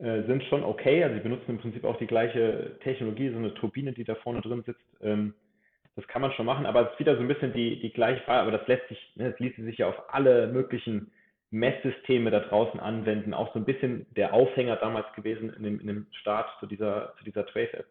[0.02, 1.04] äh, sind schon okay.
[1.04, 4.42] Also sie benutzen im Prinzip auch die gleiche Technologie, so eine Turbine, die da vorne
[4.42, 4.82] drin sitzt.
[5.02, 5.36] Ähm,
[5.96, 8.24] das kann man schon machen, aber es ist wieder so ein bisschen die, die gleiche
[8.24, 11.12] Frage, aber das lässt sich, ne, das ließe sich ja auf alle möglichen
[11.52, 13.34] Messsysteme da draußen anwenden.
[13.34, 17.14] Auch so ein bisschen der Aufhänger damals gewesen in dem, in dem Start zu dieser,
[17.18, 17.86] zu dieser Trace-App.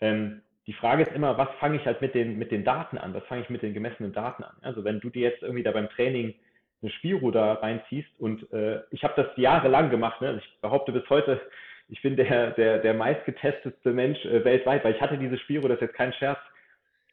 [0.00, 3.14] Ähm, die Frage ist immer, was fange ich halt mit den, mit den Daten an?
[3.14, 4.56] Was fange ich mit den gemessenen Daten an?
[4.60, 6.34] Also wenn du dir jetzt irgendwie da beim Training
[6.82, 8.08] eine Spiro da reinziehst.
[8.18, 10.20] Und äh, ich habe das jahrelang gemacht.
[10.20, 10.28] Ne?
[10.28, 11.40] Also ich behaupte bis heute,
[11.88, 15.76] ich bin der, der, der meistgetestetste Mensch äh, weltweit, weil ich hatte diese Spiro, das
[15.76, 16.38] ist jetzt kein Scherz,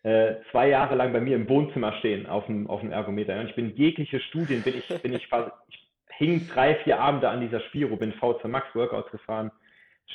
[0.08, 3.38] äh, zwei Jahre lang bei mir im Wohnzimmer stehen auf dem, auf dem Ergometer.
[3.38, 5.28] Und ich bin jegliche Studien, bin ich, bin ich
[5.68, 9.51] ich hing drei, vier Abende an dieser Spiro, bin VZ Max Workouts gefahren,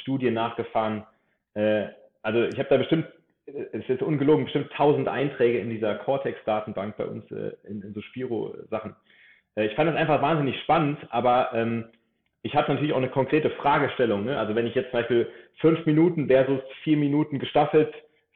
[0.01, 1.05] Studien nachgefahren.
[1.53, 1.88] Äh,
[2.22, 3.07] also ich habe da bestimmt,
[3.45, 7.93] äh, es ist ungelogen, bestimmt tausend Einträge in dieser Cortex-Datenbank bei uns äh, in, in
[7.93, 8.97] so Spiro-Sachen.
[9.57, 11.84] Äh, ich fand das einfach wahnsinnig spannend, aber ähm,
[12.40, 14.24] ich hatte natürlich auch eine konkrete Fragestellung.
[14.24, 14.38] Ne?
[14.38, 15.28] Also wenn ich jetzt zum Beispiel
[15.61, 17.93] fünf Minuten versus vier Minuten gestaffelt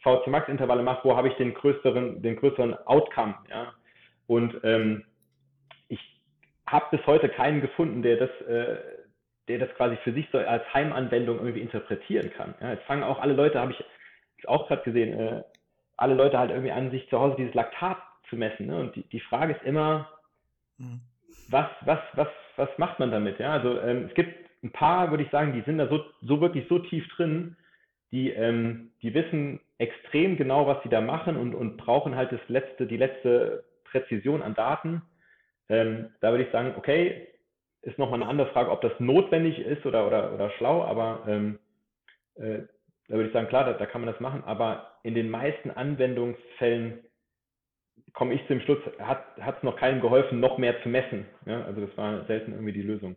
[0.07, 3.35] VC Max Intervalle mache, wo habe ich den größeren, den größeren Outcome?
[3.51, 3.73] Ja?
[4.27, 5.05] Und ähm,
[5.89, 6.01] ich
[6.67, 8.77] habe bis heute keinen gefunden, der das, äh,
[9.49, 12.55] der das quasi für sich so als Heimanwendung irgendwie interpretieren kann.
[12.61, 12.73] Ja?
[12.73, 15.43] Jetzt fangen auch alle Leute, habe ich auch gerade gesehen, äh,
[15.97, 17.99] alle Leute halt irgendwie an, sich zu Hause dieses Laktat
[18.29, 18.67] zu messen.
[18.67, 18.79] Ne?
[18.79, 20.09] Und die, die Frage ist immer,
[20.79, 21.01] Mhm.
[21.49, 23.39] Was, was, was, was macht man damit?
[23.39, 26.41] Ja, also ähm, es gibt ein paar, würde ich sagen, die sind da so, so
[26.41, 27.57] wirklich so tief drin,
[28.13, 32.41] die, ähm, die wissen extrem genau, was sie da machen und, und brauchen halt das
[32.49, 35.03] letzte, die letzte Präzision an Daten.
[35.69, 37.29] Ähm, da würde ich sagen, okay,
[37.83, 41.59] ist nochmal eine andere Frage, ob das notwendig ist oder, oder, oder schlau, aber ähm,
[42.37, 42.63] äh,
[43.09, 45.71] da würde ich sagen, klar, da, da, kann man das machen, aber in den meisten
[45.71, 47.05] Anwendungsfällen
[48.13, 51.27] komme ich zum Schluss, hat es noch keinem geholfen, noch mehr zu messen.
[51.45, 51.65] Ja?
[51.65, 53.17] Also das war selten irgendwie die Lösung.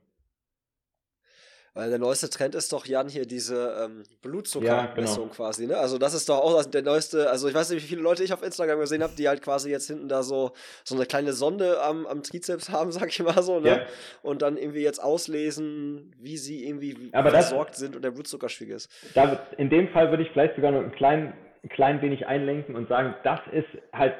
[1.80, 5.34] Weil der neueste Trend ist doch, Jan, hier diese ähm, Blutzuckermessung ja, genau.
[5.34, 5.78] quasi, ne?
[5.78, 8.34] Also das ist doch auch der neueste, also ich weiß nicht, wie viele Leute ich
[8.34, 10.52] auf Instagram gesehen habe, die halt quasi jetzt hinten da so,
[10.84, 13.70] so eine kleine Sonde am, am Trizeps haben, sag ich mal so, ne?
[13.70, 13.86] Ja.
[14.24, 18.92] Und dann irgendwie jetzt auslesen, wie sie irgendwie Aber versorgt sind und der Blutzuckerspiegel ist.
[19.16, 21.32] Da, in dem Fall würde ich vielleicht sogar noch ein klein,
[21.64, 24.16] ein klein wenig einlenken und sagen, das ist halt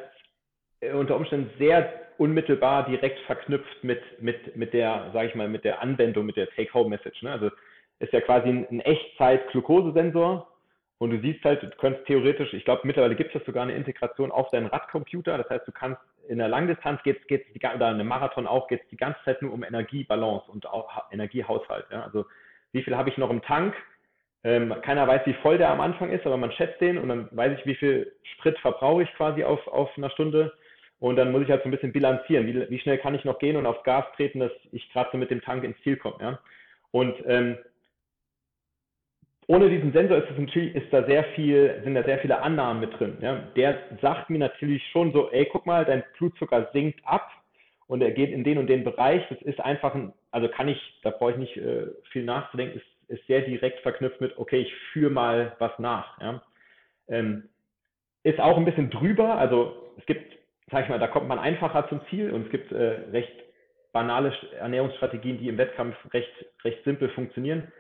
[0.80, 5.64] äh, unter Umständen sehr unmittelbar direkt verknüpft mit, mit, mit der, sage ich mal, mit
[5.64, 7.24] der Anwendung, mit der Take-Home-Message.
[7.24, 7.32] Ne?
[7.32, 7.50] Also
[8.00, 10.48] ist ja quasi ein, ein Echtzeit-Glukosesensor
[11.00, 14.32] und du siehst halt, du könntest theoretisch, ich glaube mittlerweile gibt es sogar eine Integration
[14.32, 15.38] auf deinen Radcomputer.
[15.38, 18.88] Das heißt, du kannst in der Langdistanz geht es oder einem Marathon auch geht es
[18.90, 21.86] die ganze Zeit nur um Energiebalance und auch Energiehaushalt.
[21.90, 22.04] Ja?
[22.04, 22.26] Also
[22.74, 23.74] wie viel habe ich noch im Tank?
[24.44, 27.30] Ähm, keiner weiß, wie voll der am Anfang ist, aber man schätzt den und dann
[27.32, 30.54] weiß ich, wie viel Sprit verbrauche ich quasi auf, auf einer Stunde
[31.00, 33.40] und dann muss ich halt so ein bisschen bilanzieren, wie, wie schnell kann ich noch
[33.40, 36.18] gehen und aufs Gas treten, dass ich gerade so mit dem Tank ins Ziel komme.
[36.20, 36.40] Ja?
[36.92, 37.58] Und ähm,
[39.48, 42.82] ohne diesen Sensor ist, es natürlich, ist da sehr viel, sind da sehr viele Annahmen
[42.82, 43.18] mit drin.
[43.20, 43.38] Ja.
[43.56, 47.32] Der sagt mir natürlich schon so, ey, guck mal, dein Blutzucker sinkt ab
[47.88, 49.24] und er geht in den und den Bereich.
[49.30, 53.18] Das ist einfach ein, also kann ich, da brauche ich nicht äh, viel nachzudenken, ist,
[53.20, 56.22] ist sehr direkt verknüpft mit, okay, ich führe mal was nach.
[56.22, 56.44] Ja.
[57.08, 57.50] Ähm,
[58.22, 60.39] ist auch ein bisschen drüber, also es gibt,
[60.72, 63.34] sag ich mal, da kommt man einfacher zum Ziel und es gibt äh, recht
[63.92, 66.32] banale Ernährungsstrategien, die im Wettkampf recht,
[66.64, 67.72] recht simpel funktionieren.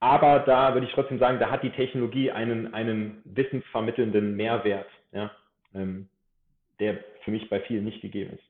[0.00, 5.30] Aber da würde ich trotzdem sagen, da hat die Technologie einen, einen wissensvermittelnden Mehrwert, ja,
[5.74, 6.08] ähm,
[6.78, 8.47] der für mich bei vielen nicht gegeben ist.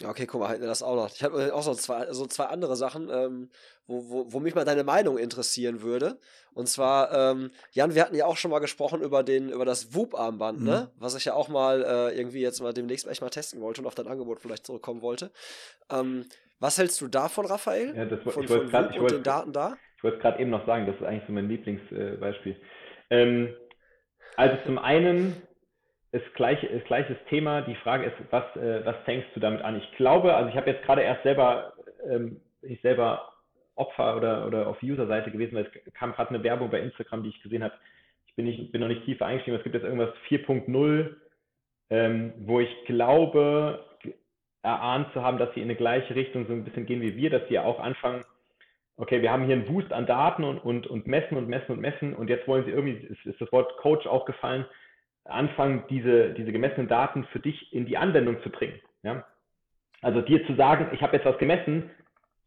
[0.00, 1.10] Ja, okay, guck mal, halten wir das auch noch.
[1.10, 3.48] Ich habe auch so zwei, so zwei andere Sachen, ähm,
[3.86, 6.18] wo, wo, wo mich mal deine Meinung interessieren würde.
[6.52, 9.94] Und zwar, ähm, Jan, wir hatten ja auch schon mal gesprochen über, den, über das
[9.94, 10.64] Whoop-Armband, ne?
[10.64, 10.70] mhm.
[10.70, 10.90] ne?
[10.98, 13.86] Was ich ja auch mal äh, irgendwie jetzt mal demnächst echt mal testen wollte und
[13.86, 15.30] auf dein Angebot vielleicht zurückkommen wollte.
[15.90, 16.26] Ähm,
[16.60, 17.96] was hältst du davon, Raphael?
[17.96, 19.78] Ja, das, von, ich wollte grad, und den Daten da?
[19.96, 22.56] Ich wollte es gerade eben noch sagen, das ist eigentlich so mein Lieblingsbeispiel.
[23.08, 23.48] Äh,
[24.36, 25.42] also zum einen
[26.16, 27.62] ist, gleich, ist gleiches Thema.
[27.62, 29.76] Die Frage ist, was, äh, was fängst du damit an?
[29.76, 31.74] Ich glaube, also ich habe jetzt gerade erst selber,
[32.08, 33.32] ähm, ich selber
[33.76, 37.28] Opfer oder, oder auf User-Seite gewesen, weil es kam gerade eine Werbung bei Instagram, die
[37.28, 37.74] ich gesehen habe.
[38.26, 41.14] Ich bin, nicht, bin noch nicht tiefer eingestiegen, es gibt jetzt irgendwas 4.0,
[41.90, 43.84] ähm, wo ich glaube,
[44.62, 47.30] erahnt zu haben, dass sie in eine gleiche Richtung so ein bisschen gehen wie wir,
[47.30, 48.24] dass sie auch anfangen,
[48.96, 51.80] okay, wir haben hier einen Boost an Daten und, und, und messen und messen und
[51.80, 54.64] messen und jetzt wollen sie irgendwie, ist, ist das Wort Coach auch gefallen,
[55.28, 58.80] anfangen, diese, diese gemessenen Daten für dich in die Anwendung zu bringen.
[59.02, 59.24] Ja?
[60.02, 61.90] Also dir zu sagen, ich habe jetzt was gemessen,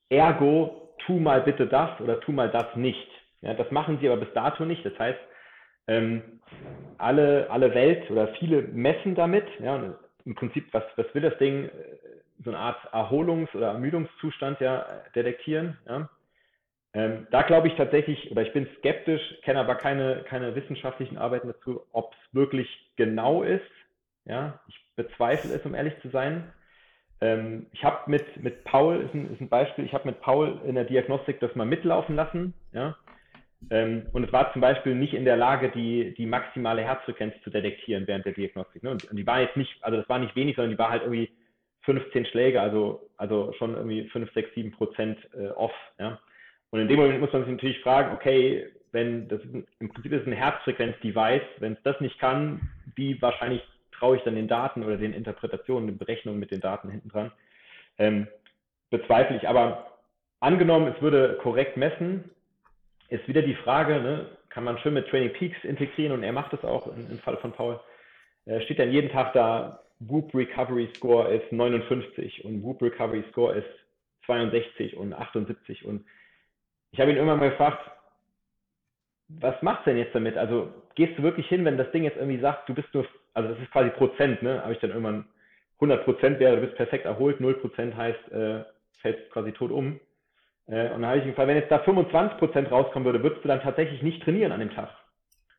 [0.09, 3.07] ergo, tu mal bitte das oder tu mal das nicht.
[3.41, 4.85] Ja, das machen sie aber bis dato nicht.
[4.85, 5.19] Das heißt,
[5.87, 6.41] ähm,
[6.97, 9.45] alle, alle Welt oder viele messen damit.
[9.59, 11.69] Ja, im Prinzip, was, was will das Ding?
[12.43, 15.77] So eine Art Erholungs- oder Ermüdungszustand ja detektieren.
[15.87, 16.09] Ja?
[16.93, 21.47] Ähm, da glaube ich tatsächlich, oder ich bin skeptisch, kenne aber keine, keine wissenschaftlichen Arbeiten
[21.47, 23.61] dazu, ob es wirklich genau ist.
[24.25, 26.51] Ja, ich bezweifle es, um ehrlich zu sein.
[27.21, 30.59] Ähm, ich habe mit, mit Paul, ist ein, ist ein Beispiel, ich habe mit Paul
[30.65, 32.53] in der Diagnostik das mal mitlaufen lassen.
[32.71, 32.95] Ja,
[33.71, 37.49] ähm, und es war zum Beispiel nicht in der Lage, die, die maximale Herzfrequenz zu
[37.49, 38.83] detektieren während der Diagnostik.
[38.83, 38.91] Ne?
[38.91, 41.29] Und, die war jetzt nicht, also das war nicht wenig, sondern die war halt irgendwie
[41.81, 45.73] 15 Schläge, also, also schon irgendwie 5, 6, 7 Prozent äh, off.
[45.99, 46.19] Ja?
[46.71, 49.41] Und in dem Moment muss man sich natürlich fragen, okay, wenn das
[49.79, 53.61] im Prinzip ist ein Herzfrequenz-Device, wenn es das nicht kann, wie wahrscheinlich
[53.91, 57.31] traue ich dann den Daten oder den Interpretationen, den Berechnungen mit den Daten hinten dran?
[57.97, 58.27] Ähm,
[58.89, 59.47] bezweifle ich.
[59.47, 59.99] Aber
[60.39, 62.29] angenommen, es würde korrekt messen,
[63.09, 66.53] ist wieder die Frage, ne, kann man schön mit Training Peaks integrieren und er macht
[66.53, 67.79] es auch im, im Fall von Paul.
[68.45, 73.53] Äh, steht dann jeden Tag da, Whoop Recovery Score ist 59 und Whoop Recovery Score
[73.55, 73.67] ist
[74.25, 76.05] 62 und 78 und
[76.91, 77.79] ich habe ihn irgendwann mal gefragt,
[79.29, 80.37] was machst du denn jetzt damit?
[80.37, 83.49] Also gehst du wirklich hin, wenn das Ding jetzt irgendwie sagt, du bist nur, also
[83.49, 84.61] das ist quasi Prozent, ne?
[84.61, 85.25] Habe ich dann irgendwann
[85.75, 88.63] 100 Prozent wäre, du bist perfekt erholt, 0 Prozent heißt, äh,
[89.01, 89.99] fällst quasi tot um.
[90.67, 93.47] Äh, und dann habe ich gefragt, wenn jetzt da 25 Prozent rauskommen würde, würdest du
[93.47, 94.89] dann tatsächlich nicht trainieren an dem Tag?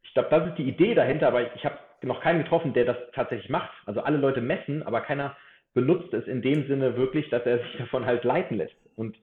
[0.03, 2.85] Ich glaube, das ist die Idee dahinter, aber ich, ich habe noch keinen getroffen, der
[2.85, 3.71] das tatsächlich macht.
[3.87, 5.37] Also alle Leute messen, aber keiner
[5.75, 8.75] benutzt es in dem Sinne wirklich, dass er sich davon halt leiten lässt.
[8.97, 9.17] Und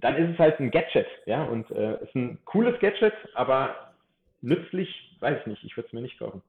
[0.00, 3.94] dann ist es halt ein Gadget, ja, und äh, ist ein cooles Gadget, aber
[4.40, 4.88] nützlich,
[5.20, 6.42] weiß ich nicht, ich würde es mir nicht kaufen.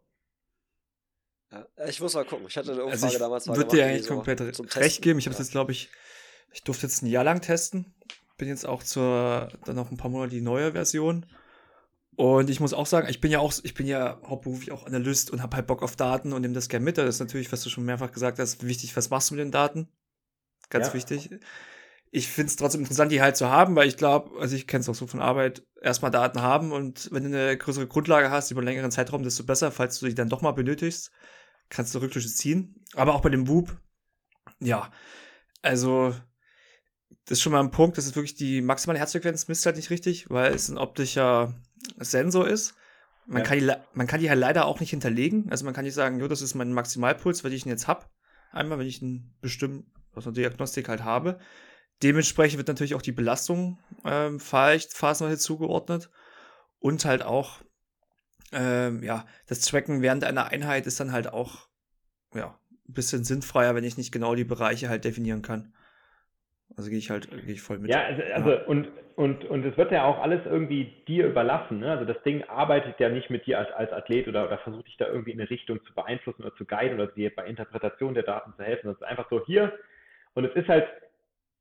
[1.51, 2.45] Ja, ich muss mal gucken.
[2.49, 4.41] Ich hatte eine Umfrage also ich damals mal würde dir eigentlich so komplett
[4.75, 5.17] recht geben.
[5.17, 5.43] Ich habe es ja.
[5.43, 5.89] jetzt, glaube ich,
[6.51, 7.95] ich durfte jetzt ein Jahr lang testen.
[8.37, 11.25] Bin jetzt auch zur, dann noch ein paar Monate die neue Version.
[12.17, 15.31] Und ich muss auch sagen, ich bin ja auch, ich bin ja hauptberuflich auch Analyst
[15.31, 16.97] und habe halt Bock auf Daten und nehme das gerne mit.
[16.97, 19.51] Das ist natürlich, was du schon mehrfach gesagt hast, wichtig, was machst du mit den
[19.51, 19.87] Daten?
[20.69, 20.93] Ganz ja.
[20.95, 21.29] wichtig
[22.11, 24.81] ich finde es trotzdem interessant, die halt zu haben, weil ich glaube, also ich kenne
[24.81, 28.51] es auch so von Arbeit, erstmal Daten haben und wenn du eine größere Grundlage hast
[28.51, 31.11] über einen längeren Zeitraum, desto besser, falls du die dann doch mal benötigst,
[31.69, 32.83] kannst du Rückschlüsse ziehen.
[32.95, 33.77] Aber auch bei dem Whoop,
[34.59, 34.91] ja,
[35.61, 36.15] also
[37.25, 39.89] das ist schon mal ein Punkt, das ist wirklich die maximale Herzfrequenz misst halt nicht
[39.89, 41.53] richtig, weil es ein optischer
[41.97, 42.75] Sensor ist.
[43.25, 43.47] Man, ja.
[43.49, 45.49] kann die, man kann die halt leider auch nicht hinterlegen.
[45.51, 48.09] Also man kann nicht sagen, jo, das ist mein Maximalpuls, weil ich ihn jetzt hab.
[48.51, 51.37] Einmal, wenn ich einen bestimmten, was eine Diagnostik halt habe.
[52.03, 56.09] Dementsprechend wird natürlich auch die Belastung ähm, phasenweise zugeordnet
[56.79, 57.61] und halt auch
[58.53, 61.67] ähm, ja, das Tracken während einer Einheit ist dann halt auch
[62.33, 65.73] ja, ein bisschen sinnfreier, wenn ich nicht genau die Bereiche halt definieren kann.
[66.75, 67.89] Also gehe ich halt gehe ich voll mit.
[67.89, 68.65] Ja, also, also ja.
[68.65, 71.79] und und und es wird ja auch alles irgendwie dir überlassen.
[71.79, 71.91] Ne?
[71.91, 74.97] Also das Ding arbeitet ja nicht mit dir als, als Athlet oder, oder versucht dich
[74.97, 78.23] da irgendwie in eine Richtung zu beeinflussen oder zu guiden oder dir bei Interpretation der
[78.23, 78.87] Daten zu helfen.
[78.87, 79.73] Das ist einfach so hier
[80.35, 80.87] und es ist halt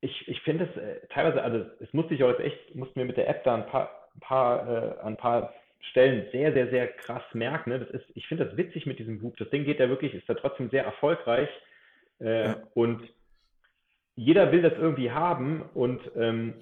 [0.00, 3.06] ich, ich finde es äh, teilweise, also es musste ich auch jetzt echt, mussten wir
[3.06, 5.54] mit der App da ein paar, paar, äh, an ein paar
[5.90, 7.66] Stellen sehr, sehr, sehr krass merkt.
[7.66, 7.78] Ne?
[7.78, 9.36] Das ist, ich finde das witzig mit diesem Whoop.
[9.36, 11.48] Das Ding geht ja wirklich, ist da trotzdem sehr erfolgreich.
[12.20, 12.56] Äh, ja.
[12.74, 13.02] Und
[14.14, 16.54] jeder will das irgendwie haben und ähm,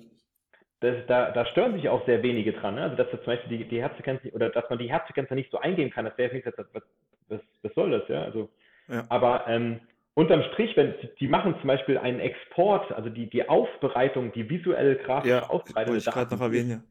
[0.80, 2.74] das, da, da stören sich auch sehr wenige dran.
[2.74, 2.82] Ne?
[2.82, 5.58] Also dass das zum Beispiel die, die Herzfrequenz oder dass man die Herzfrequenz nicht so
[5.58, 6.82] eingeben kann, das wäre was,
[7.28, 8.22] was, was soll das, ja?
[8.22, 8.50] Also,
[8.88, 9.04] ja.
[9.08, 9.80] aber ähm,
[10.14, 14.96] unterm Strich, wenn die machen zum Beispiel einen Export, also die, die Aufbereitung, die visuelle
[14.96, 16.84] grafische ja, Aufbereitung, ich gerade noch erwähnen,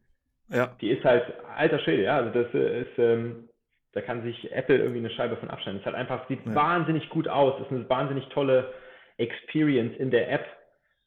[0.50, 0.76] ja.
[0.80, 1.24] Die ist halt
[1.56, 2.18] alter Schwede, ja.
[2.18, 3.48] Also das ist, ähm,
[3.92, 5.80] da kann sich Apple irgendwie eine Scheibe von abschneiden.
[5.80, 6.54] Es halt einfach, sieht ja.
[6.54, 8.72] wahnsinnig gut aus, ist eine wahnsinnig tolle
[9.16, 10.44] Experience in der App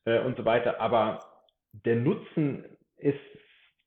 [0.06, 0.82] äh, und so weiter.
[0.82, 1.20] Aber
[1.86, 2.66] der Nutzen
[2.98, 3.20] ist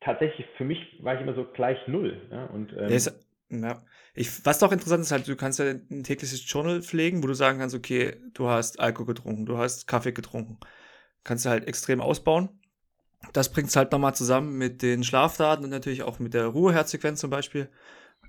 [0.00, 2.20] tatsächlich für mich war ich immer so gleich null.
[2.30, 2.44] Ja?
[2.46, 3.82] Und, ähm, ist, ja.
[4.14, 7.34] Ich, was doch interessant ist, halt, du kannst ja ein tägliches Journal pflegen, wo du
[7.34, 10.58] sagen kannst, okay, du hast Alkohol getrunken, du hast Kaffee getrunken.
[11.24, 12.48] Kannst du halt extrem ausbauen.
[13.32, 17.20] Das bringt es halt nochmal zusammen mit den Schlafdaten und natürlich auch mit der Ruheherzsequenz
[17.20, 17.68] zum Beispiel.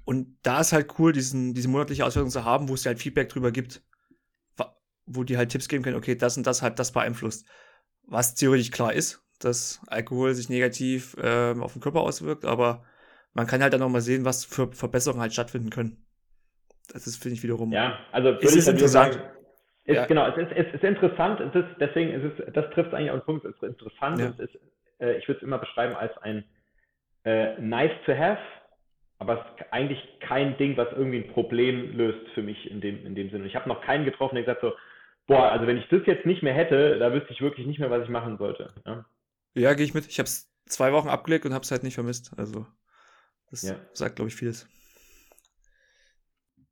[0.03, 2.99] Und da ist halt cool, diesen, diese monatliche Auswertung zu haben, wo es dir halt
[2.99, 3.81] Feedback drüber gibt,
[5.05, 7.45] wo die halt Tipps geben können, okay, das und das hat das beeinflusst.
[8.03, 12.83] Was theoretisch klar ist, dass Alkohol sich negativ äh, auf den Körper auswirkt, aber
[13.33, 16.05] man kann halt dann nochmal sehen, was für Verbesserungen halt stattfinden können.
[16.91, 17.71] Das ist, finde ich, wiederum.
[17.71, 19.13] Ja, also ist es interessant.
[19.13, 19.25] Sagen,
[19.85, 20.05] ist, ja.
[20.05, 23.19] Genau, es ist, es ist interessant, es ist, deswegen ist es, das trifft eigentlich auf
[23.21, 24.27] den Punkt, es ist interessant, ja.
[24.27, 24.59] es ist,
[24.99, 26.43] äh, ich würde es immer beschreiben als ein
[27.23, 28.41] äh, nice to have,
[29.17, 33.05] aber es ist eigentlich kein Ding, was irgendwie ein Problem löst für mich in dem,
[33.05, 33.45] in dem Sinne.
[33.45, 34.73] Ich habe noch keinen getroffen, der gesagt so,
[35.27, 37.89] boah, also wenn ich das jetzt nicht mehr hätte, da wüsste ich wirklich nicht mehr,
[37.89, 38.73] was ich machen sollte.
[38.85, 39.05] Ja,
[39.53, 40.07] ja gehe ich mit.
[40.07, 42.33] Ich habe es zwei Wochen abgelegt und habe es halt nicht vermisst.
[42.37, 42.65] Also
[43.51, 43.75] das ja.
[43.93, 44.65] sagt, glaube ich, vieles.